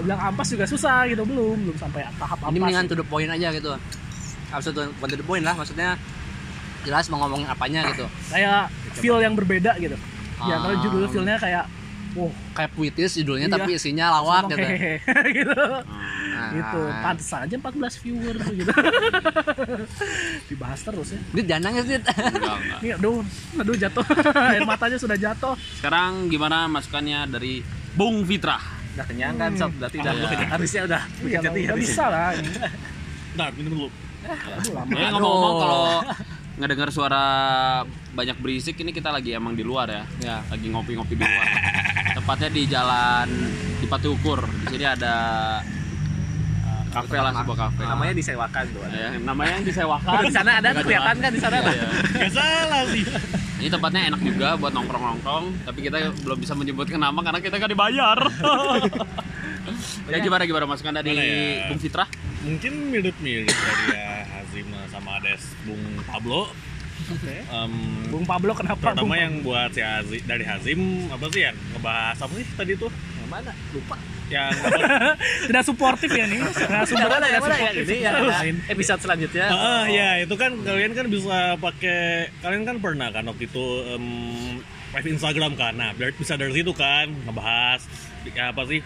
[0.00, 1.22] bilang ampas juga susah gitu.
[1.28, 2.50] Belum belum sampai tahap ampas.
[2.50, 3.76] ini mendingan to the point aja gitu.
[4.48, 6.00] Harus to, bukan to the point lah maksudnya
[6.88, 8.08] jelas mau ngomongin apanya gitu.
[8.32, 9.96] Kayak feel yang berbeda gitu.
[10.40, 10.80] Ya kalau Ah.
[10.80, 11.64] judul feelnya kayak
[12.16, 13.54] wow kayak puitis judulnya Iya.
[13.54, 14.56] tapi isinya lawak gitu.
[14.58, 14.94] hehehe
[15.38, 15.52] gitu.
[15.56, 18.72] Nah, gitu pantesan aja 14 viewer gitu.
[20.48, 21.20] Dibahas terus ya.
[21.30, 22.02] Dit jangan nangis Dit.
[22.02, 22.56] Enggak,
[22.96, 23.20] aduh
[23.56, 24.04] aduh jatuh.
[24.52, 25.54] Air matanya sudah jatuh.
[25.76, 27.60] Sekarang gimana masukannya dari
[27.92, 28.56] Bung Fitra?
[28.96, 29.70] Udah kenyang kan, sob.
[29.76, 30.48] Berarti udah Iya.
[30.48, 31.02] harusnya udah.
[31.22, 32.48] Ya, jadi nggak bisa lah ini.
[33.30, 33.88] Bentar, minum dulu.
[34.26, 35.82] aduh lama Ya ngomong-ngomong kalau
[36.56, 37.24] ngedengar suara
[38.16, 40.04] banyak berisik ini kita lagi emang di luar ya.
[40.24, 41.46] ya Lagi ngopi-ngopi di luar.
[42.16, 43.28] Tepatnya di jalan
[43.76, 44.40] di Pati Ukur.
[44.64, 45.14] Di sini ada
[46.64, 47.82] uh, kafe lah sebuah kafe.
[47.84, 48.80] namanya disewakan tuh.
[48.88, 48.96] ada.
[48.96, 50.12] Ya, namanya yang disewakan.
[50.24, 51.56] Di sana ada kelihatan kan di sana.
[51.60, 51.88] Iya, iya.
[52.24, 53.04] Gak salah sih.
[53.56, 57.72] Ini tempatnya enak juga buat nongkrong-nongkrong, tapi kita belum bisa menyebutkan nama karena kita nggak
[57.72, 58.18] dibayar.
[60.12, 61.72] ya gimana gimana masukan dari ya?
[61.72, 62.04] Bung Fitra?
[62.44, 64.15] Mungkin mirip-mirip dari ya
[64.56, 66.48] Hazim sama Ades Bung Pablo.
[67.12, 67.44] Oke.
[67.44, 67.72] Em,
[68.08, 70.80] Bung Pablo kenapa terutama Bung yang buat si Hazim, dari Hazim
[71.12, 72.88] apa sih yang ngebahas apa sih tadi tuh?
[72.88, 73.52] Yang mana?
[73.76, 74.00] Lupa.
[74.32, 74.50] Yang
[75.52, 77.26] tidak suportif ya nih nah, Yang sumbernya mana?
[77.28, 77.52] Yang mana?
[77.60, 77.84] Suportif.
[77.84, 78.12] ini ya.
[78.72, 79.46] Episode selanjutnya.
[79.52, 84.04] Ah, ya itu kan kalian kan bisa pakai kalian kan pernah kan waktu itu em,
[84.96, 85.76] live Instagram kan.
[85.76, 87.84] Nah, bisa dari situ kan ngebahas
[88.32, 88.80] ya apa sih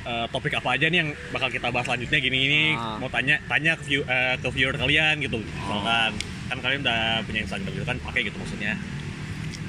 [0.00, 2.18] eh, topik apa aja nih yang bakal kita bahas selanjutnya?
[2.18, 2.96] Gini gini Ah.
[2.96, 5.38] mau tanya tanya ke, view, eh, ke viewer kalian gitu.
[5.38, 6.12] Misalkan
[6.48, 7.96] kan kalian udah punya Instagram gitu kan?
[8.00, 8.74] Pakai gitu maksudnya.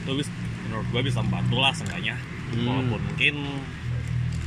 [0.01, 0.33] Itu bis-
[0.65, 2.15] menurut gua bisa membantu lah seenggaknya.
[2.51, 2.67] Hmm.
[2.67, 3.35] walaupun mungkin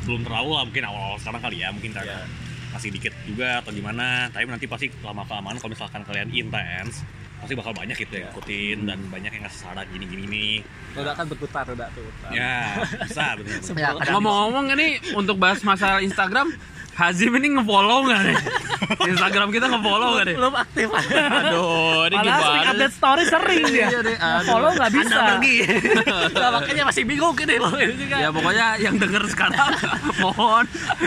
[0.05, 1.73] belum terlalu lah mungkin awal-awal sekarang kali ya.
[1.73, 2.21] Mungkin karena
[2.69, 4.29] masih dikit juga atau gimana.
[4.29, 7.01] Tapi nanti pasti lama kelamaan kalau misalkan kalian intens
[7.45, 10.47] pasti bakal banyak gitu yang ngikutin dan banyak yang ngasih saran gini gini gini
[10.95, 12.07] Udah kan berputar udah tuh.
[12.31, 16.55] ya bisa bener ya kadang Ngomong-ngomong ini untuk bahas masalah Instagram,
[16.95, 18.39] Hazim ini ngefollow nggak nih?
[19.11, 20.37] Instagram kita nge-follow gak deh?
[20.37, 22.71] belum aktif Aduh, ini Malah sering gimana?
[22.71, 23.89] update story sering dia.
[23.91, 24.31] Iya.
[24.45, 25.11] Follow nggak bisa.
[25.11, 25.57] anda pergi
[26.39, 29.71] nah, makanya masih bingung gini loh ini juga Ya pokoknya yang denger sekarang
[30.23, 30.65] mohon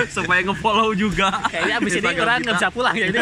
[0.07, 1.29] supaya nge-follow juga.
[1.47, 3.19] kayaknya abis ini orang nggak bisa pulang ya ini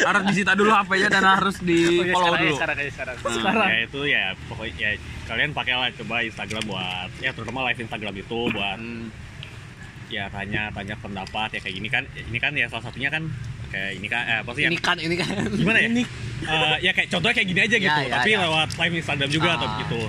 [0.00, 2.56] harus disita dulu HP-nya dan harus di Oh, follow sekarang, dulu.
[2.56, 3.16] sekarang, sekarang.
[3.18, 3.66] Sekarang.
[3.66, 4.90] ya itu ya pokoknya ya
[5.24, 9.08] kalian pakailah coba Instagram buat ya terutama live Instagram itu buat Hmm.
[10.06, 13.26] ya tanya tanya pendapat ya kayak gini kan ini kan ya salah satunya kan
[13.66, 15.90] kayak ini kan eh, apa sih ya ini kan ini kan gimana ya
[16.36, 18.44] Eh, ya kayak contohnya kayak gini aja gitu Ya, ya, tapi ya.
[18.44, 19.76] lewat live Instagram juga atau Ah.
[19.80, 20.02] gitu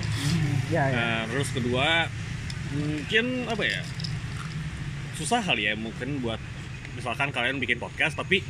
[0.68, 0.94] Ya, ya.
[0.94, 1.86] Nah, terus kedua
[2.70, 3.80] mungkin apa ya
[5.14, 6.38] susah kali ya mungkin buat
[6.94, 8.44] misalkan kalian bikin podcast tapi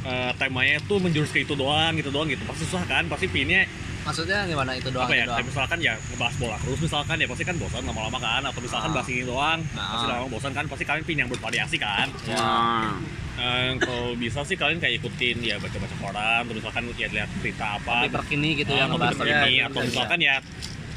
[0.00, 2.42] eh, temanya tuh menjurus ke itu doang gitu doang gitu.
[2.44, 3.06] Pasti susah kan?
[3.06, 3.66] Pasti pinnya
[3.98, 5.22] maksudnya gimana itu doang apa ya?
[5.22, 5.44] itu doang.
[5.44, 8.42] misalkan ya ngebahas bola terus misalkan ya pasti kan bosan lama-lama kan?
[8.42, 8.94] Atau misalkan Ah.
[8.94, 10.10] bahas ini doang pasti Ah.
[10.14, 10.64] lama bosan kan?
[10.64, 12.08] Pasti kalian pin yang bervariasi kan?
[12.28, 12.96] Nah,
[13.38, 17.78] Eh, kalau bisa sih kalian kayak ikutin ya baca-baca koran atau misalkan ya lihat berita
[17.78, 18.02] apa.
[18.02, 19.52] Topik terkini gitu Ah, yang topik ngebahas terkini.
[19.54, 20.34] ya, atau misalkan ya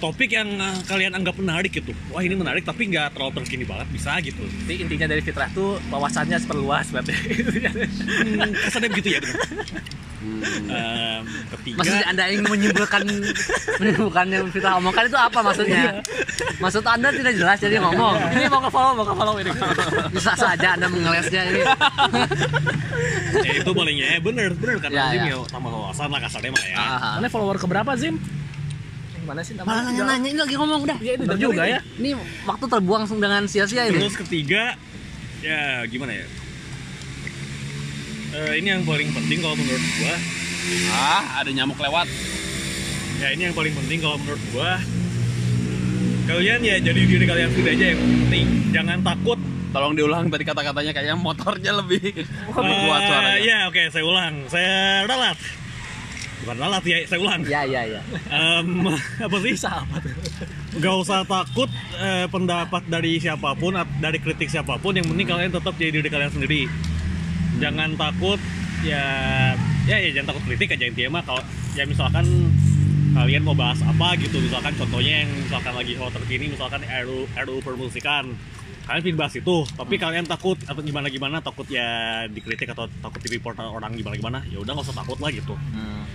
[0.01, 3.87] topik yang eh, kalian anggap menarik gitu wah ini menarik tapi nggak terlalu terkini banget
[3.87, 9.37] bisa gitu Jadi intinya dari fitrah tuh wawasannya seperluas berarti hmm, kesannya begitu ya bener.
[10.25, 10.41] hmm.
[10.67, 13.01] Em, ketiga Maksudnya anda ingin menyimpulkan
[13.79, 15.83] menyimpulkan yang kita omongkan itu apa maksudnya?
[16.57, 18.15] Maksud anda tidak jelas jadi ngomong.
[18.33, 19.49] ini mau ke follow mau ke follow ini
[20.17, 21.61] Bisa saja anda mengelesnya ini.
[23.41, 25.23] ya itu palingnya eh, bener bener kan Ya, ya.
[25.29, 26.77] ya tambah wawasan lah kasarnya mah ya.
[27.17, 28.17] Mana follower keberapa Zim?
[29.23, 30.97] Mana sih Malah namanya nanya-nanya ini lagi ngomong udah.
[30.99, 31.79] ya Bener bener juga ya.
[31.95, 32.09] Ini
[32.43, 33.99] waktu terbuang dengan sia-sia ini.
[33.99, 34.75] terus ketiga
[35.39, 36.27] ya gimana ya
[38.31, 40.15] Eh, ini yang paling penting kalau menurut gua
[40.89, 42.07] ah, ada nyamuk lewat.
[43.17, 44.79] ya ini yang paling penting kalau menurut gua
[46.23, 49.39] kalian ya jadi diri kalian sendiri aja yang penting jangan takut
[49.71, 52.11] Tolong diulang tadi kata-katanya kayaknya motornya lebih
[52.49, 53.35] kuat Eh, suaranya.
[53.39, 55.39] ya oke saya ulang saya ralat
[56.41, 58.01] bukan ralat ya saya ulang Ya ya ya.
[58.29, 58.67] Em,
[59.25, 59.83] apa sih tuh
[60.79, 61.67] Gak usah takut
[61.99, 64.95] eh, pendapat dari siapa pun, dari kritik siapa pun.
[64.95, 66.61] Yang penting kalian tetap jadi diri kalian sendiri.
[67.59, 68.39] Jangan takut
[68.81, 69.03] ya,
[69.85, 71.23] ya ya jangan takut kritik aja intinya mah.
[71.27, 71.43] Kalau
[71.75, 72.25] ya misalkan
[73.11, 77.55] kalian mau bahas apa gitu, misalkan contohnya yang misalkan lagi hot terkini, misalkan RU RU
[77.59, 78.31] permusikan.
[78.81, 81.85] Kalian pilih bahas itu, tapi kalian takut atau gimana gimana, takut ya
[82.27, 85.53] dikritik atau takut di report orang gimana gimana, ya udah nggak usah takut lah gitu.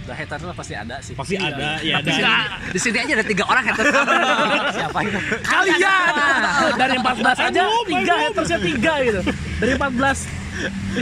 [0.07, 1.15] udah hater lah pasti ada sih.
[1.19, 2.13] Pasti ada, ya Di ada.
[2.15, 2.33] sini,
[2.71, 3.87] di sini aja ada tiga orang haters.
[4.79, 5.19] Siapa itu?
[5.43, 6.43] Kalian!
[6.79, 9.21] Dari 14 aja tiga hatersnya tiga gitu.
[9.57, 10.47] Dari 14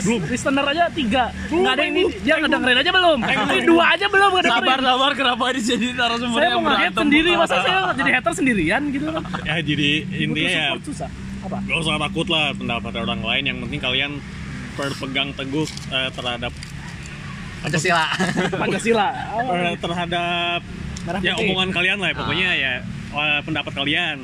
[0.03, 0.21] Belum.
[0.27, 1.25] listener aja tiga.
[1.47, 2.03] Nggak ada yang ini.
[2.27, 3.19] Dia ngedengerin aja belum.
[3.23, 4.67] Ini dua aja belum ngedengerin.
[4.67, 7.31] Sabar, sabar, kenapa ini jadi narasumber saya yang mau sendiri.
[7.39, 9.07] Masa saya jadi hater sendirian gitu?
[9.15, 10.89] Loh Ya jadi intinya butuh ya.
[10.91, 11.11] susah
[11.45, 11.59] apa?
[11.63, 13.43] Gak usah takut lah pendapat orang lain.
[13.45, 14.13] Yang penting kalian
[14.75, 16.53] berpegang teguh eh, terhadap
[17.61, 18.05] Pancasila.
[18.61, 19.09] Pancasila.
[19.41, 20.61] Eh, terhadap
[21.05, 21.45] merah ya putih.
[21.47, 22.55] omongan kalian lah pokoknya Ah.
[22.55, 22.73] ya
[23.15, 24.19] eh, pendapat kalian.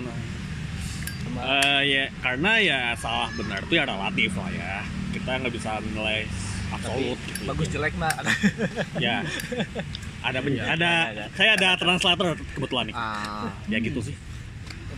[1.40, 4.72] Eh, ya karena ya salah benar itu ya relatif lah ya.
[5.11, 6.28] Kita nggak bisa menilai
[6.70, 7.42] absolut gitu.
[7.44, 8.33] bagus jelek mah ada
[8.98, 9.16] ya.
[10.20, 11.24] Ada Iya, ada ada, ada.
[11.33, 12.94] saya ada translator kebetulan nih.
[12.94, 13.48] Ah.
[13.66, 14.12] ya gitu sih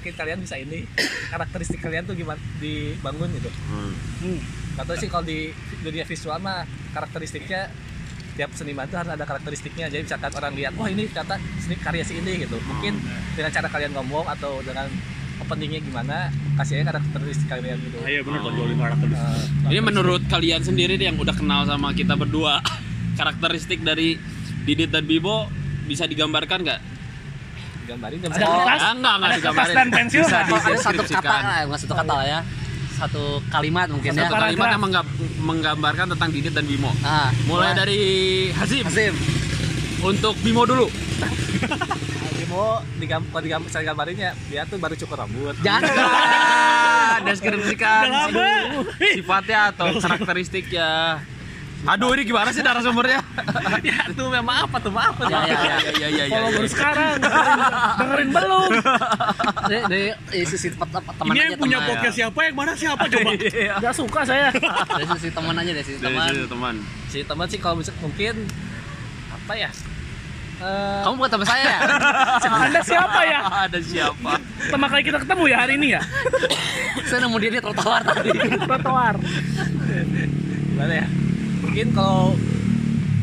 [0.02, 0.82] mungkin kalian bisa ini
[1.30, 3.46] karakteristik kalian tuh gimana dibangun gitu.
[3.70, 3.94] Hmm.
[4.26, 4.40] Hmm.
[4.82, 5.54] atau sih kalau di
[5.86, 7.70] dunia visual mah karakteristiknya
[8.34, 9.86] tiap seniman tuh harus ada karakteristiknya.
[9.86, 12.58] Jadi misalkan orang lihat wah ini kata seni karya si ini gitu.
[12.58, 12.98] Mungkin
[13.38, 14.90] dengan cara kalian ngomong atau dengan
[15.38, 18.02] openingnya gimana kasih aja karakteristik kalian gitu.
[18.02, 21.94] Ah, iya benar tonjolin karakter Eh, Ini menurut kalian sendiri nih yang udah kenal sama
[21.94, 22.58] kita berdua,
[23.22, 24.18] karakteristik dari
[24.66, 25.46] Didit dan Bibo
[25.86, 26.80] bisa digambarkan nggak?
[27.92, 29.74] Gambarin ada jam kertas Ah, enggak, enggak ada kertas digambarin.
[29.74, 30.44] dan pensil Bisa nggak?
[30.44, 32.40] Oh, ada satu kata lah, nggak satu kata lah ya.
[32.92, 34.28] Satu kalimat mungkin Satu ya.
[34.28, 34.46] Paragraf.
[34.46, 36.90] kalimat yang menggab- menggambarkan tentang Didit dan Bimo.
[37.02, 38.00] Ah, Mulai dari
[38.52, 39.14] Hazim Hasim.
[40.00, 40.86] untuk Bimo dulu.
[42.38, 42.64] Bimo
[42.96, 45.88] digam kalau digam saya gambarinnya dia tuh baru cukur rambut Jangan.
[45.98, 48.06] Ah, deskripsikan
[48.96, 51.20] sifatnya atau karakteristiknya.
[51.82, 53.18] Aduh, ini gimana sih narasumbernya?
[53.82, 55.76] ya tuh memang apa tuh maaf Ya, ya, ya.
[55.82, 56.54] ya, ya, ya, kalau ya.
[56.54, 57.14] baru sekarang
[57.98, 58.70] dengerin, belum
[59.64, 60.02] Dari,
[60.44, 63.30] sisi teman teman ini aja yang punya podcast siapa yang mana siapa coba
[63.82, 66.30] nggak suka saya Dari sisi teman aja dari sisi Dari teman.
[66.30, 66.74] situ, teman.
[67.08, 68.34] si teman sih kalau bisa mungkin
[69.32, 69.70] apa ya
[70.62, 71.78] Eh, Kamu bukan teman saya ya?
[72.62, 74.38] anda siapa ya Ada siapa?
[74.38, 76.00] pertama kali kita ketemu ya hari ini ya
[77.04, 78.30] saya nemu dia di trotoar tadi.
[78.62, 79.14] trotoar
[80.70, 81.06] gimana ya
[81.72, 82.36] mungkin kalau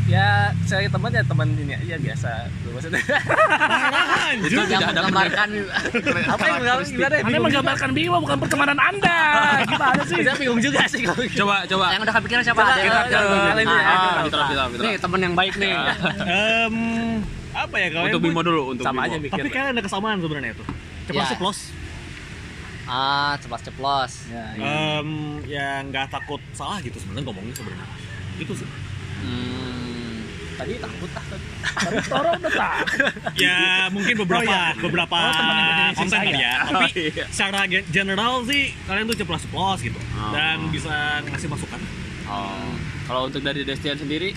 [0.09, 2.29] ya saya teman ya teman ini aja biasa
[2.67, 2.97] maksudnya
[4.41, 5.47] Itu yang tidak ada menggambarkan
[6.25, 9.17] apa yang gimana gimana Anda menggambarkan Bima bukan pertemanan Anda.
[9.63, 10.17] Gimana sih?
[10.19, 11.85] saya bingung juga sih kalau Coba coba.
[11.93, 13.21] yang udah kepikiran siapa Coba, kita- kita-
[13.85, 15.73] Ah, kita- nih temen yang baik nih
[16.25, 16.75] Em,
[17.51, 19.05] apa ya kalau Untuk Bimo dulu untuk sama Bimo.
[19.05, 20.65] aja mikir Tapi kan ada kesamaan sebenarnya tuh.
[21.05, 21.29] Cepat Ya.
[21.29, 21.59] ceplos.
[22.87, 24.65] ah ceplos ceplos ya, ya.
[24.97, 25.09] Em,
[25.45, 27.85] ya nggak takut salah gitu sebenarnya ngomongnya sebenarnya.
[28.39, 28.67] Itu sih.
[29.19, 29.77] hmm.
[30.55, 31.45] tadi takut ah tadi.
[31.61, 32.75] Tapi Toro udah tak.
[33.37, 34.75] Ya mungkin beberapa Oh, iya.
[34.75, 35.31] beberapa Oh,
[35.93, 36.55] konten kali ya.
[36.65, 37.25] Tapi Oh, iya.
[37.29, 40.31] secara gen- general sih kalian tuh ceplos-ceplos gitu Oh.
[40.31, 40.91] dan bisa
[41.23, 41.79] ngasih masukan.
[42.25, 42.75] Oh.
[43.05, 44.35] Kalau untuk dari Destian sendiri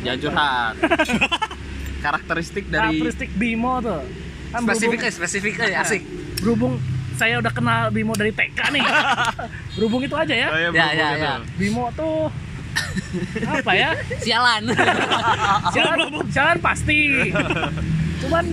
[0.00, 0.74] jangan curhat.
[2.04, 4.04] Karakteristik dari Karakteristik Bimo tuh.
[4.50, 6.02] Kan spesifik berhubung, ya spesifik ya asik
[6.36, 6.74] berhubung
[7.14, 8.84] saya udah kenal Bimo dari TK nih.
[9.76, 10.48] berhubung itu aja ya.
[10.48, 11.32] Oh, iya, Ya, ya, ya.
[11.56, 12.28] Bimo tuh
[13.46, 13.90] apa ya?
[14.20, 14.62] sialan
[15.74, 15.98] Sialan,
[16.30, 17.30] sialan pasti.
[18.24, 18.44] Cuman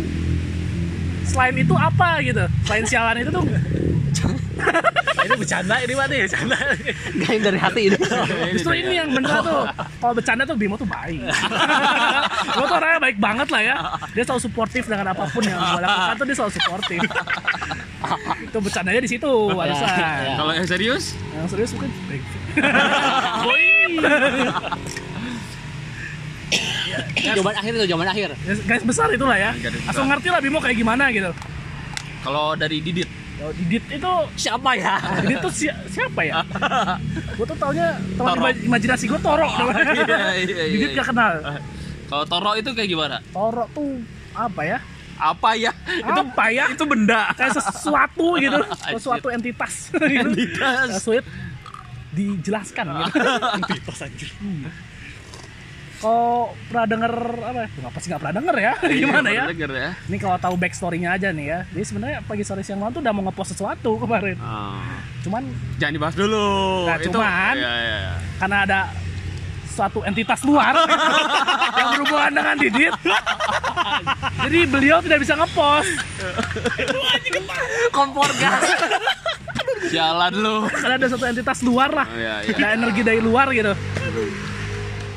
[1.25, 2.43] selain itu apa gitu?
[2.67, 3.45] Selain sialan itu tuh
[5.25, 6.57] ini bercanda ini mah nih bercanda
[7.17, 7.97] Gak yang dari hati itu
[8.57, 9.63] justru ini yang bener tuh.
[9.97, 11.21] Kalau bercanda tuh Bimo tuh baik.
[12.53, 13.75] Bimo tuh orangnya baik banget lah ya.
[14.13, 16.99] Dia selalu suportif dengan apa pun yang gue lakukan tuh dia selalu suportif.
[18.41, 19.87] itu bercandanya di situ harusnya.
[19.87, 20.35] Ya.
[20.35, 21.15] Kalau yang serius?
[21.31, 22.23] Yang serius mungkin baik.
[23.45, 23.70] Boy.
[27.31, 29.51] Jawaban akhir itu jawaban akhir Ya, Guys besar itulah ya.
[29.53, 29.87] Garis besar.
[29.87, 31.31] Langsung ngerti lah Bimo kayak gimana gitu.
[32.21, 36.43] Kalau dari Didit Kalau Didit itu siapa ya Didit tuh si- siapa ya?
[37.37, 38.41] gue tuh taunya teman Toro.
[38.43, 39.83] ima- imajinasi gue Toro namanya.
[40.37, 40.97] iya, iya, Didit iya.
[40.97, 41.31] gak kenal.
[42.05, 43.17] Kalau Toro itu kayak gimana?
[43.31, 44.77] Toro tuh apa ya?
[45.15, 45.71] Apa ya?
[45.87, 46.65] Itu Apa ya?
[46.67, 47.29] itu benda.
[47.31, 48.57] Kayak sesuatu gitu,
[48.97, 49.93] sesuatu entitas.
[49.95, 50.97] entitas.
[50.99, 51.21] Sulit
[52.11, 53.17] dijelaskan gitu.
[53.57, 54.29] Entitas anjir.
[55.97, 57.59] Kalau pernah denger apa?
[57.61, 57.67] ya?
[57.77, 58.73] Ngapa sih nggak pernah denger ya?
[58.81, 59.21] Gimana Iya, ya?
[59.37, 59.89] pernah denger ya?
[60.09, 61.59] Ini kalau tahu backstory-nya aja nih ya.
[61.69, 64.33] Jadi sebenarnya pagi sore siang malam tuh udah mau ngepost sesuatu kemarin.
[64.37, 64.81] Ah.
[65.21, 65.45] Cuman
[65.77, 66.45] Jangan dibahas dulu.
[66.83, 68.13] Nah, cuman- Iya, iya, iya.
[68.35, 68.79] karena ada
[69.71, 70.73] suatu entitas luar
[71.77, 72.93] yang berhubungan dengan Didit.
[74.41, 75.91] Jadi beliau tidak bisa ngepost
[77.95, 78.65] kompor gas
[79.91, 80.55] Jalan lu.
[80.81, 82.07] karena ada satu entitas luar lah.
[82.07, 82.55] Oh, iya, iya.
[82.55, 83.73] Ada energi dari luar gitu.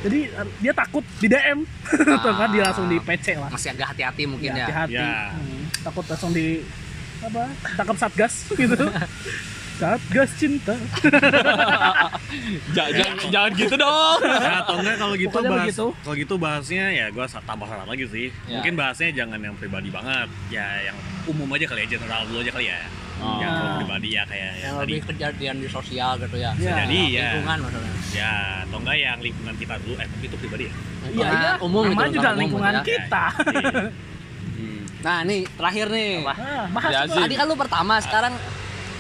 [0.04, 0.28] Jadi
[0.60, 1.64] dia takut di DM,
[2.24, 3.48] tuh kan dia langsung di PC lah.
[3.48, 5.00] masih agak hati-hati mungkin ya, hati-hati.
[5.00, 5.32] Ya.
[5.32, 6.60] Hmm, takut langsung di
[7.24, 7.48] apa?
[7.72, 8.84] Tangkap satgas gitu.
[9.74, 10.74] Satgas cinta.
[12.70, 14.18] Ja- Jangan jangan gitu dong.
[14.20, 15.86] Nah, atau enggak kalau gitu Pokoknya bahas begitu.
[15.96, 18.26] kalau gitu bahasnya ya gua tambah saran lagi sih.
[18.44, 18.58] Ya.
[18.58, 20.28] Mungkin bahasnya jangan yang pribadi banget.
[20.48, 22.78] Ya yang umum aja kali ya, general dulu aja kali ya.
[23.16, 23.38] Oh.
[23.38, 24.82] Yang pribadi ya kayak yang yang tadi.
[24.90, 26.74] lebih kejadian di sosial gitu ya Ya.
[26.80, 27.20] Jadi ya.
[27.30, 28.32] lingkungan maksudnya Ya,
[28.62, 30.72] atau enggak yang lingkungan kita dulu eh tapi itu pribadi ya.
[31.04, 31.50] Iya, iya.
[31.58, 32.82] umum gitu Namanya juga lingkungan umum lingkungan ya.
[32.84, 33.24] kita.
[34.54, 34.82] Hmm.
[35.00, 37.12] nah nih terakhir nih Nah, bahas Ya, tuh.
[37.12, 37.22] sih.
[37.22, 38.34] tadi kan lu pertama sekarang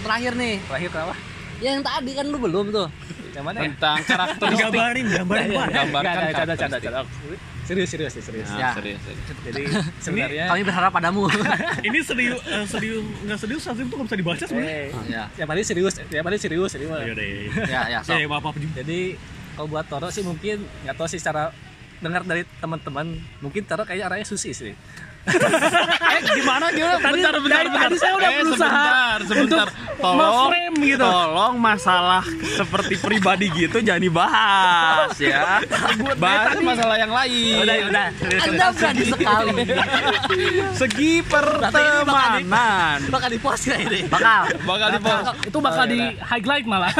[0.04, 1.14] terakhir nih terakhir kenapa
[1.56, 2.88] ya yang tadi kan lu belum tuh
[3.32, 4.62] yang mana ya Tentang karakteristik.
[4.62, 5.66] Gambarin, gambarin Iya, iya.
[5.74, 7.00] Gambarkan Nggak, nggak, canda, canda, canda.
[7.64, 8.70] serius serius serius Nah, Ya.
[8.72, 9.26] serius, serius.
[9.42, 9.62] jadi
[10.04, 11.22] sebenarnya kami berharap padamu
[11.88, 14.70] Ini serius eh, serius enggak serius Sazim tuh nggak bisa dibaca sebenarnya.
[14.70, 17.50] eh, ya yang paling serius yang paling serius ini mah Ayo deh.
[17.64, 18.14] ya ya Ya, sok.
[18.14, 19.00] ya, maaf maaf jadi
[19.54, 21.50] kalau buat Toro sih mungkin nggak tahu sih secara
[21.96, 23.06] dengar dari teman-teman
[23.40, 24.74] mungkin Toro kayaknya arahnya susi sih
[25.24, 26.96] Eh gimana gimana?
[26.98, 27.82] Tadi- bentar, bentar, dari bentar.
[27.82, 29.66] tadi saya udah eh, berusaha sebentar, sebentar.
[29.66, 31.06] untuk Tolong, nge-frame gitu.
[31.06, 35.64] tolong masalah seperti pribadi gitu jangan dibahas ya.
[36.14, 37.56] Bahas masalah yang lain.
[37.58, 38.06] udah udah
[38.44, 39.52] anda berani sekali
[40.74, 42.98] Segi pertemanan.
[43.08, 44.98] bakal di post ya ini bakal Bakal di
[45.44, 46.92] itu bakal Oh, di iya, highlight malah.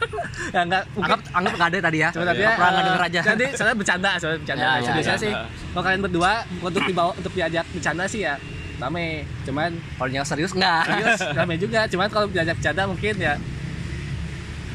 [0.54, 3.20] ya enggak anggap anggap nggak ada tadi ya sebenarnya Nggak pernah nggak eh, denger aja
[3.28, 5.18] jadi saya bercanda saya bercanda Ya, ya, seriusnya ya.
[5.18, 5.32] sih
[5.78, 8.34] kalau kalian berdua untuk dibawa untuk diajak bercanda sih ya
[8.82, 9.22] rame.
[9.46, 10.90] Cuman kalau yang serius nggak.
[10.90, 11.22] Serius?
[11.38, 11.86] Rame juga.
[11.86, 13.38] Cuman kalau diajak bercanda mungkin ya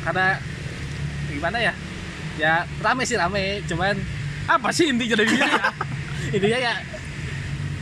[0.08, 0.39] karena
[1.28, 1.74] gimana ya?
[2.39, 3.60] Ya rame sih rame.
[3.68, 4.00] Cuman
[4.48, 5.44] Apa sih intinya dari ini?
[6.39, 6.74] intinya ya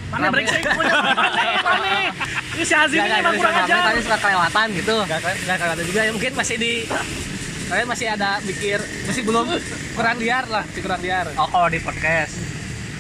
[0.10, 1.22] Mana brengsek punya mana.
[2.58, 3.80] Ini si Nggak, ini emang kurang ajar.
[3.86, 4.96] tadi suka kelewatan gitu.
[5.06, 6.12] Nggak kelihatan juga ya.
[6.12, 6.74] Mungkin masih di
[7.70, 9.46] kalian masih ada mikir masih belum
[9.94, 11.30] kurang liar lah masih kurang liar.
[11.38, 12.41] Oh kalau di podcast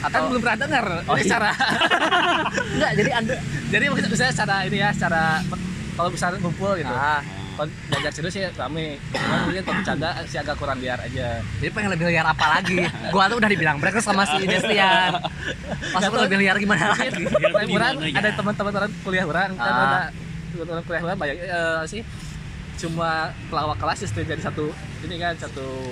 [0.01, 1.29] kan atau belum pernah dengar Oh, iya.
[1.29, 1.51] cara
[2.73, 3.35] enggak jadi anda
[3.69, 5.23] jadi mungkin misalnya secara ini ya secara
[5.91, 6.89] kalau misalnya ngumpul gitu.
[6.89, 7.19] Ah.
[7.51, 8.95] Kalau diajak serius ya rame.
[9.11, 11.43] Cuman mungkin kalau bercanda sih agak kurang liar aja.
[11.59, 12.79] Jadi pengen lebih liar apa lagi?
[13.13, 15.19] Gua tuh udah dibilang mereka sama si Destian.
[15.93, 17.11] Gua lebih liar gimana lagi?
[17.21, 18.07] Kayak orang gimana?
[18.07, 18.17] ya?
[18.17, 19.83] ada teman-teman orang kuliah orang kan Ah.
[19.83, 20.01] ada
[20.49, 21.35] teman-teman kuliah orang banyak.
[21.43, 22.01] Eh, sih?
[22.79, 23.11] Cuma
[23.51, 24.71] pelawak kelas itu jadi satu
[25.03, 25.91] ini kan satu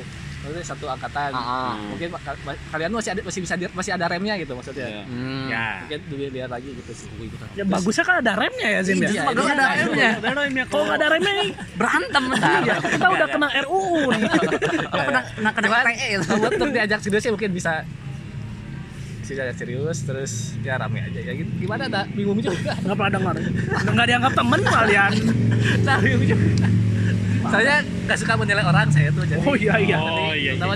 [0.49, 1.73] maksudnya satu angkatan Ah, ah.
[1.77, 5.03] mungkin ka- ka- kalian masih ada masih bisa di- masih ada remnya gitu maksudnya Iya.
[5.05, 5.45] Hmm.
[5.45, 5.67] Ya.
[5.85, 7.07] mungkin dilihat lihat lagi gitu sih
[7.53, 9.09] Ya bagusnya kan ada remnya ya Zim ya.
[9.09, 9.41] Iya, iya, ada
[9.93, 10.09] iya.
[10.33, 10.63] remnya.
[10.65, 12.59] Kalau nggak ada remnya nih, Berantem bentar.
[12.65, 14.21] iya, kita udah kena RUU nih.
[14.89, 15.67] Kena kena kena
[16.25, 17.85] kalau untuk diajak serius sih mungkin bisa
[19.29, 21.51] diajak serius terus ya rame aja ya gitu.
[21.61, 23.35] gimana tak bingung juga Nggak pernah dengar.
[23.85, 25.11] Nggak dianggap temen kalian.
[25.85, 26.65] nah bingung juga
[27.49, 29.97] saya nggak suka menilai orang saya tuh jadi Oh iya iya.
[29.97, 30.35] Oh iya.
[30.35, 30.51] iya.
[30.55, 30.73] Pertama,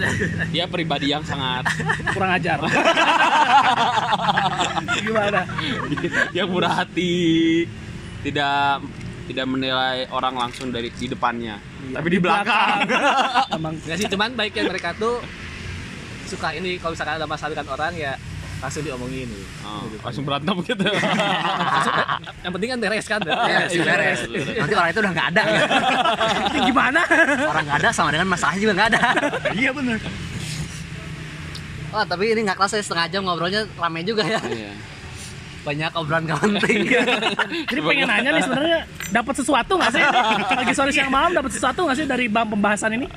[0.49, 1.63] Dia pribadi yang sangat
[2.11, 2.57] Kurang ajar.
[5.03, 5.41] Gimana?
[6.35, 7.65] yang murah hati,
[8.25, 8.83] tidak
[9.23, 11.55] tidak menilai orang langsung dari di depannya,
[11.95, 12.83] tapi di belakang.
[13.55, 15.23] Emang nggak sih cuman baiknya mereka tuh
[16.27, 18.13] suka ini kalau misalkan ada masalah dengan orang ya
[18.63, 19.45] langsung diomongin gitu.
[19.67, 20.87] Oh, langsung berantem gitu.
[22.47, 24.19] yang penting kan beres kan Beres, beres.
[24.55, 25.43] Nanti orang itu udah nggak ada.
[26.55, 27.01] ini gimana?
[27.43, 29.01] Orang nggak ada sama dengan masalah juga nggak ada.
[29.59, 29.99] Iya benar.
[31.91, 34.39] Wah tapi ini nggak kelas ya setengah jam ngobrolnya rame juga ya.
[34.47, 34.71] Iya.
[35.63, 36.91] Banyak obrolan gak penting.
[37.71, 38.79] Jadi pengen nanya nih sebenarnya
[39.15, 40.03] dapat sesuatu nggak sih?
[40.59, 43.07] Lagi sore siang malam dapat sesuatu nggak sih dari pembahasan ini?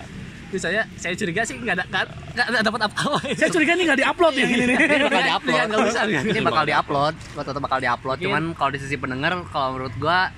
[0.46, 4.00] Itu saya saya curiga sih nggak ada nggak ada dapat apa-apa Saya curiga nih nggak
[4.02, 4.76] diupload yang ini nih.
[4.78, 5.56] Ini bakal diupload.
[5.56, 6.02] Iya, nggak usah.
[6.06, 7.14] Ini bakal diupload.
[7.35, 8.16] Gua tetap bakal diupload.
[8.22, 8.30] Mungkin.
[8.30, 10.30] Cuman kalau di sisi pendengar, kalau menurut gua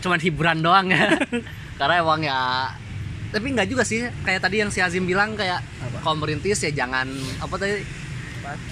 [0.00, 1.06] cuman hiburan doang ya.
[1.80, 2.40] Karena emang ya
[3.30, 5.62] tapi nggak juga sih kayak tadi yang si Azim bilang kayak
[6.02, 7.06] kalau merintis ya jangan
[7.38, 7.78] apa tadi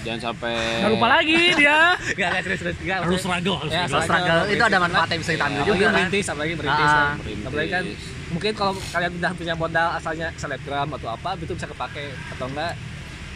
[0.01, 1.79] Jangan sampai Nggak lupa lagi dia.
[2.17, 4.05] nggak nggak serius serius nggak Harus struggle, harus Ya, struggle.
[4.05, 5.93] struggle itu ada manfaatnya bisa kita ambil apalagi juga kan.
[5.95, 7.15] merintis apalagi merintis Ah, kan.
[7.19, 7.45] merintis.
[7.45, 7.83] apalagi kan
[8.29, 12.73] mungkin kalau kalian udah punya modal asalnya selebgram atau apa itu bisa kepake atau enggak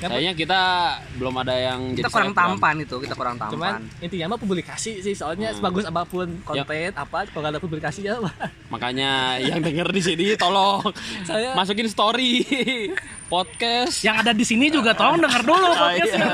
[0.05, 0.61] Kayaknya kita
[1.15, 2.49] belum ada yang Kita jadi kurang selebgram.
[2.51, 3.81] tampan itu, kita kurang cuman tampan.
[3.99, 5.57] intinya mah publikasi sih soalnya Hmm.
[5.57, 6.63] sebagus apa pun konten
[6.93, 8.33] apa kalau nggak ada publikasinya mah
[8.69, 10.81] Makanya yang denger di sini tolong
[11.21, 12.41] saya masukin story
[13.25, 14.01] podcast.
[14.01, 16.25] Yang ada di sini juga tolong dengar dulu Ah, podcastnya.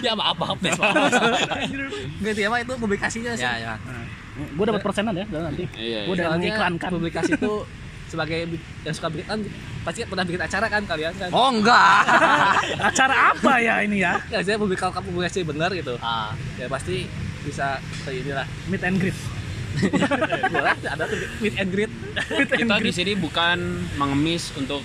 [0.02, 3.74] ya maaf maaf deh nggak intinya mah itu publikasinya sih Ya, ya.
[4.32, 5.68] Gue dapat persenan ya dan nanti.
[5.72, 6.16] Iya, Gue iya.
[6.16, 6.90] udah Soalnya mengiklankan.
[6.90, 7.52] publikasi itu
[8.12, 8.44] sebagai
[8.84, 9.40] yang suka bikin kan
[9.82, 12.04] pasti pernah bikin acara kan kalian kan Oh enggak.
[12.92, 14.20] Acara apa ya ini ya?
[14.32, 17.08] ya saya publik kalau kamu publikasi benar gitu Ah, ya pasti
[17.42, 19.16] bisa kayak inilah Meet and greet.
[20.52, 21.88] Boleh, ada tuh meet and greet
[22.36, 23.56] kita di sini bukan
[23.96, 24.84] mengemis untuk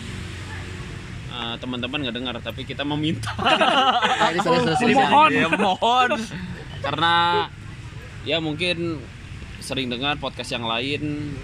[1.27, 3.35] uh, teman-teman nggak dengar tapi kita meminta
[4.79, 4.95] serius.
[4.95, 5.29] Mohon.
[5.35, 6.09] ya mohon
[6.79, 7.15] karena
[8.23, 9.03] ya mungkin
[9.59, 11.35] sering dengar podcast yang lain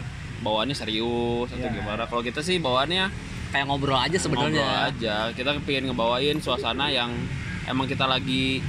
[0.43, 1.73] bawaannya serius atau Ya.
[1.73, 3.07] gimana kalau kita sih bawaannya
[3.49, 4.67] Kayak ngobrol aja ngobrol sebenarnya.
[4.89, 7.13] aja kita pengen ngebawain suasana yang
[7.63, 8.59] emang kita lagi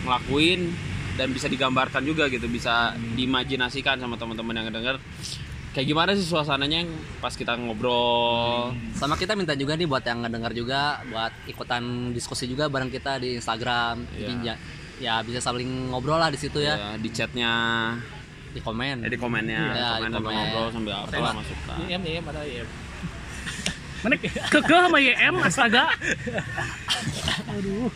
[0.00, 0.72] ngelakuin
[1.14, 4.96] dan bisa digambarkan juga gitu bisa diimajinasikan sama teman-teman yang denger
[5.70, 6.90] kayak gimana sih suasananya yang
[7.20, 12.44] pas kita ngobrol Sama kita minta juga nih buat yang ngedengar juga buat ikutan diskusi
[12.44, 14.02] juga bareng kita di Instagram.
[14.10, 14.56] Jadi Iya.
[14.98, 17.52] ya, ya bisa saling ngobrol lah di situ ya, ya, di chatnya
[18.50, 18.96] di komen.
[19.00, 20.38] eh, di komennya Iya, komen di sambil komen.
[20.42, 21.30] ngobrol sambil apa Tema.
[21.32, 22.68] masukan IM IM ada IM
[24.02, 25.84] Mana keke sama YM astaga.
[27.52, 27.92] Aduh.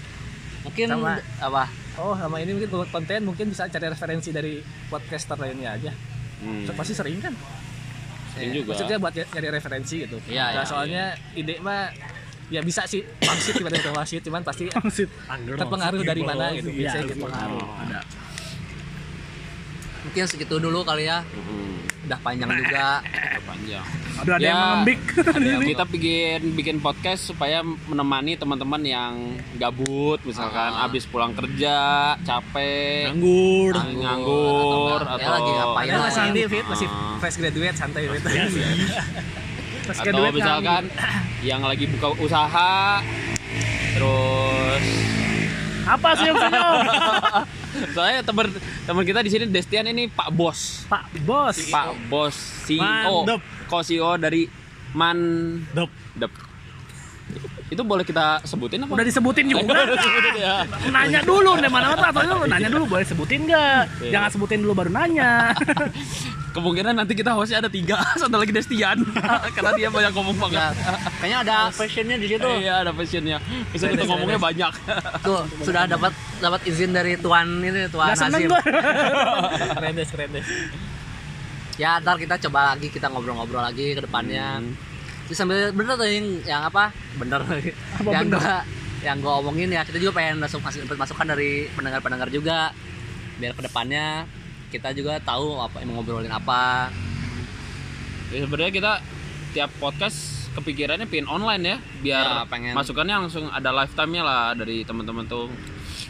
[0.63, 1.17] Mungkin Sama.
[1.39, 1.65] apa?
[1.95, 5.93] oh sama ini mungkin buat konten mungkin bisa cari referensi dari podcaster lainnya aja
[6.35, 6.67] Hmm.
[6.75, 7.31] pasti sering kan
[8.35, 11.89] Sering juga maksudnya buat nyari referensi gitu Iya, nah, iya, soalnya ide mah
[12.51, 15.09] ya bisa sih pangsit tiba tiba pangsit cuman pasti Maksud.
[15.57, 17.65] terpengaruh dari mana gitu Iya, biasanya gitu pengaruh.
[17.81, 18.01] Ada.
[20.05, 21.25] Mungkin segitu dulu kali ya.
[21.25, 23.01] Hmm, Udah panjang juga.
[23.45, 24.49] panjang Aduh ada Ya.
[24.51, 25.69] yang mengembik.
[25.69, 29.13] kita bikin bikin podcast supaya menemani teman-teman yang
[29.55, 30.85] gabut misalkan Ah.
[30.85, 31.77] abis pulang kerja
[32.21, 33.73] capek Nganggur.
[33.75, 36.31] ang- nganggur atau atau, enggak, ya lagi ngapain masih lah.
[36.31, 37.17] ini fit masih Ah.
[37.19, 38.23] fresh graduate santai fit
[39.85, 40.83] Pas atau misalkan
[41.43, 43.01] yang lagi buka usaha
[43.93, 44.85] terus
[45.85, 46.77] apa sih yang senyum?
[47.91, 48.47] soalnya teman
[48.83, 51.57] teman kita di sini Destian ini Pak Bos Pak Bos.
[51.69, 53.41] Pak Bos CEO Mandep.
[53.67, 54.47] co-CEO dari
[54.93, 55.19] Man
[55.71, 55.91] Dep.
[56.15, 56.33] Dep.
[57.67, 59.75] itu boleh kita sebutin apa Udah disebutin juga.
[60.37, 60.63] ya.
[60.89, 64.11] nanya dulu deh mana atau nanya dulu boleh sebutin nggak Iya.
[64.13, 65.51] jangan sebutin dulu baru nanya
[66.55, 69.03] kemungkinan nanti kita hostnya ada tiga satu lagi Destian
[69.59, 70.75] karena dia banyak ngomong Ya, banget
[71.19, 72.49] kayaknya ada fashionnya di situ.
[72.63, 73.43] iya ada passionnya
[73.75, 74.73] bisa kita ngomongnya banyak
[75.27, 78.61] Tuh, sudah dapat dapat izin dari tuan ini, tuan gua
[79.77, 80.31] keren deh keren
[81.75, 84.63] Ya, ntar kita coba lagi kita ngobrol-ngobrol lagi ke depannya.
[85.27, 86.95] Terus sambil bener tuh yang, yang apa?
[87.19, 87.43] Bener.
[88.07, 88.39] yang bener?
[88.39, 88.57] gua
[89.03, 92.71] yang gua omongin ya kita juga pengen masuk masuk masukan dari pendengar-pendengar juga
[93.43, 94.23] biar ke depannya
[94.75, 96.91] kita juga tahu apa yang ngobrolin apa.
[98.29, 98.93] ya, sebenarnya kita
[99.53, 100.19] tiap podcast
[100.53, 102.75] kepikirannya pin online ya biar Ya, pengen.
[102.75, 105.47] masukannya langsung ada lifetime-nya lah dari teman-teman tuh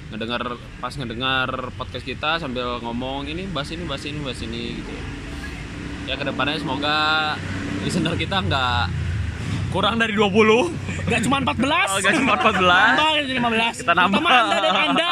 [0.09, 0.43] ngedengar
[0.79, 4.93] pas ngedengar podcast kita sambil ngomong ini bahas ini bahas ini bahas ini gitu
[6.05, 6.97] ya ke depannya semoga
[7.81, 8.85] listener kita nggak
[9.75, 11.45] kurang dari 20 Gak cuma 14.
[11.45, 12.65] Oh, nggak cuma 14.
[12.65, 13.81] Nambah jadi 15.
[13.85, 14.17] Kita nambah.
[14.17, 15.09] Terutama Anda dan Anda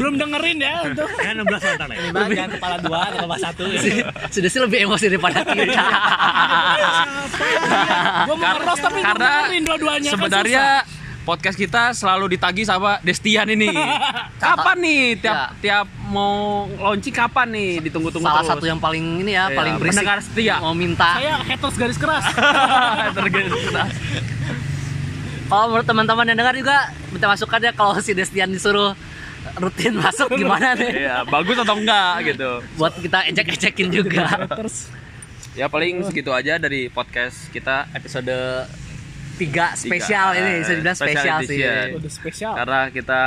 [0.00, 1.98] belum dengerin ya untuk Kan 16 mantan ya.
[2.00, 3.62] Minimal jangan kepala dua kepala satu
[4.32, 5.84] sudah sih lebih emosi daripada kita
[8.26, 10.64] Gue mau ngeros tapi karena dengerin dua-duanya kan sebenarnya
[11.26, 13.66] podcast kita selalu ditagi sama Destian ini.
[14.38, 15.46] kapan nih tiap Ya.
[15.58, 18.52] tiap mau launching kapan nih ditunggu-tunggu salah terus.
[18.52, 20.54] satu yang paling ini ya Iya, paling berisik pendengar setia.
[20.56, 22.24] mau minta saya haters garis keras.
[23.16, 23.90] Tergerak.
[25.46, 26.76] kalau menurut teman-teman yang dengar juga
[27.10, 28.94] minta masukan ya kalau si Destian disuruh
[29.56, 32.50] rutin masuk gimana nih Iya, bagus atau enggak gitu.
[32.74, 34.90] buat kita ejek-ejekin juga haters.
[35.52, 38.30] Ya paling segitu aja dari podcast kita episode
[39.36, 40.38] 3 spesial Tiga.
[40.38, 41.58] ini bisa dibilang Special spesial sih.
[41.94, 42.52] Udah spesial.
[42.54, 43.20] karena kita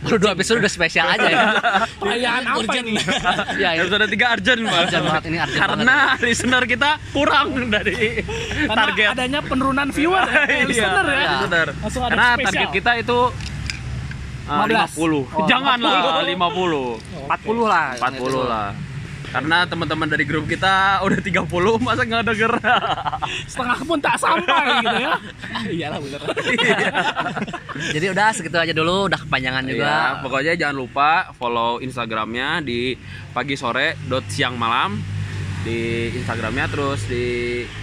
[0.00, 1.42] baru dua episode udah spesial aja ya
[2.00, 2.94] Perayaan apa ini?
[3.62, 4.78] ya ini episode 3 urgent Mas.
[4.80, 9.08] Urgent banget, ini urgent karena listener kita kurang dari Karena target.
[9.12, 11.14] adanya penurunan viewer ya, eh, listener ya.
[11.16, 11.66] Iya, listener.
[11.76, 12.46] Langsung ada Karena spesial.
[12.46, 13.18] target kita itu
[14.46, 15.42] uh, 15.
[15.42, 15.50] 50.
[15.50, 17.26] Janganlah 50.
[17.26, 18.68] 40 lah 40 lah.
[19.36, 21.44] Karena teman-teman dari grup kita udah 30
[21.78, 22.52] masa nggak denger.
[23.44, 25.12] Setengah pun tak sampai gitu ya.
[25.76, 26.20] iyalah bener
[27.88, 32.94] jadi udah segitu aja dulu udah kepanjangan Iya, juga pokoknya jangan lupa follow Instagramnya di
[33.30, 35.00] pagi sore dot siang malam
[35.60, 37.24] di Instagramnya terus di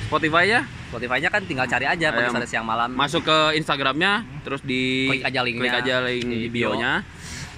[0.04, 2.34] Spotify ya Spotify-nya kan tinggal cari aja pada Ayam.
[2.34, 5.62] sore siang malam masuk ke Instagramnya terus di Klik aja linknya.
[5.62, 6.72] klik aja link di Di bio.
[6.72, 7.04] bio-nya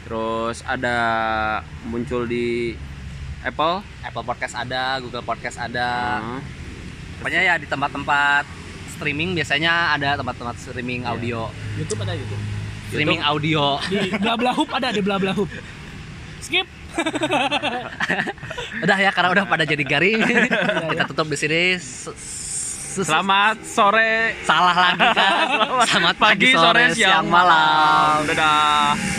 [0.02, 0.98] terus ada
[1.84, 2.74] muncul di
[3.46, 3.86] Apple?
[4.02, 6.18] Apple Podcast ada Google Podcast ada.
[6.18, 6.42] Nah,
[7.22, 8.44] pokoknya ya di tempat-tempat
[8.98, 11.14] streaming biasanya ada tempat-tempat streaming Iya.
[11.14, 11.40] audio.
[11.78, 12.42] YouTube ada YouTube
[12.90, 13.78] streaming audio.
[13.86, 15.50] Di bla bla hub ada di bla bla hub.
[16.42, 16.66] Skip.
[18.84, 20.22] udah ya karena udah pada jadi garing.
[20.90, 21.64] Kita tutup di sini.
[22.96, 24.40] Selamat sore.
[24.48, 25.48] Salah lagi kan
[25.92, 28.24] selamat pagi, sore, siang, malam.
[28.24, 29.16] Dadah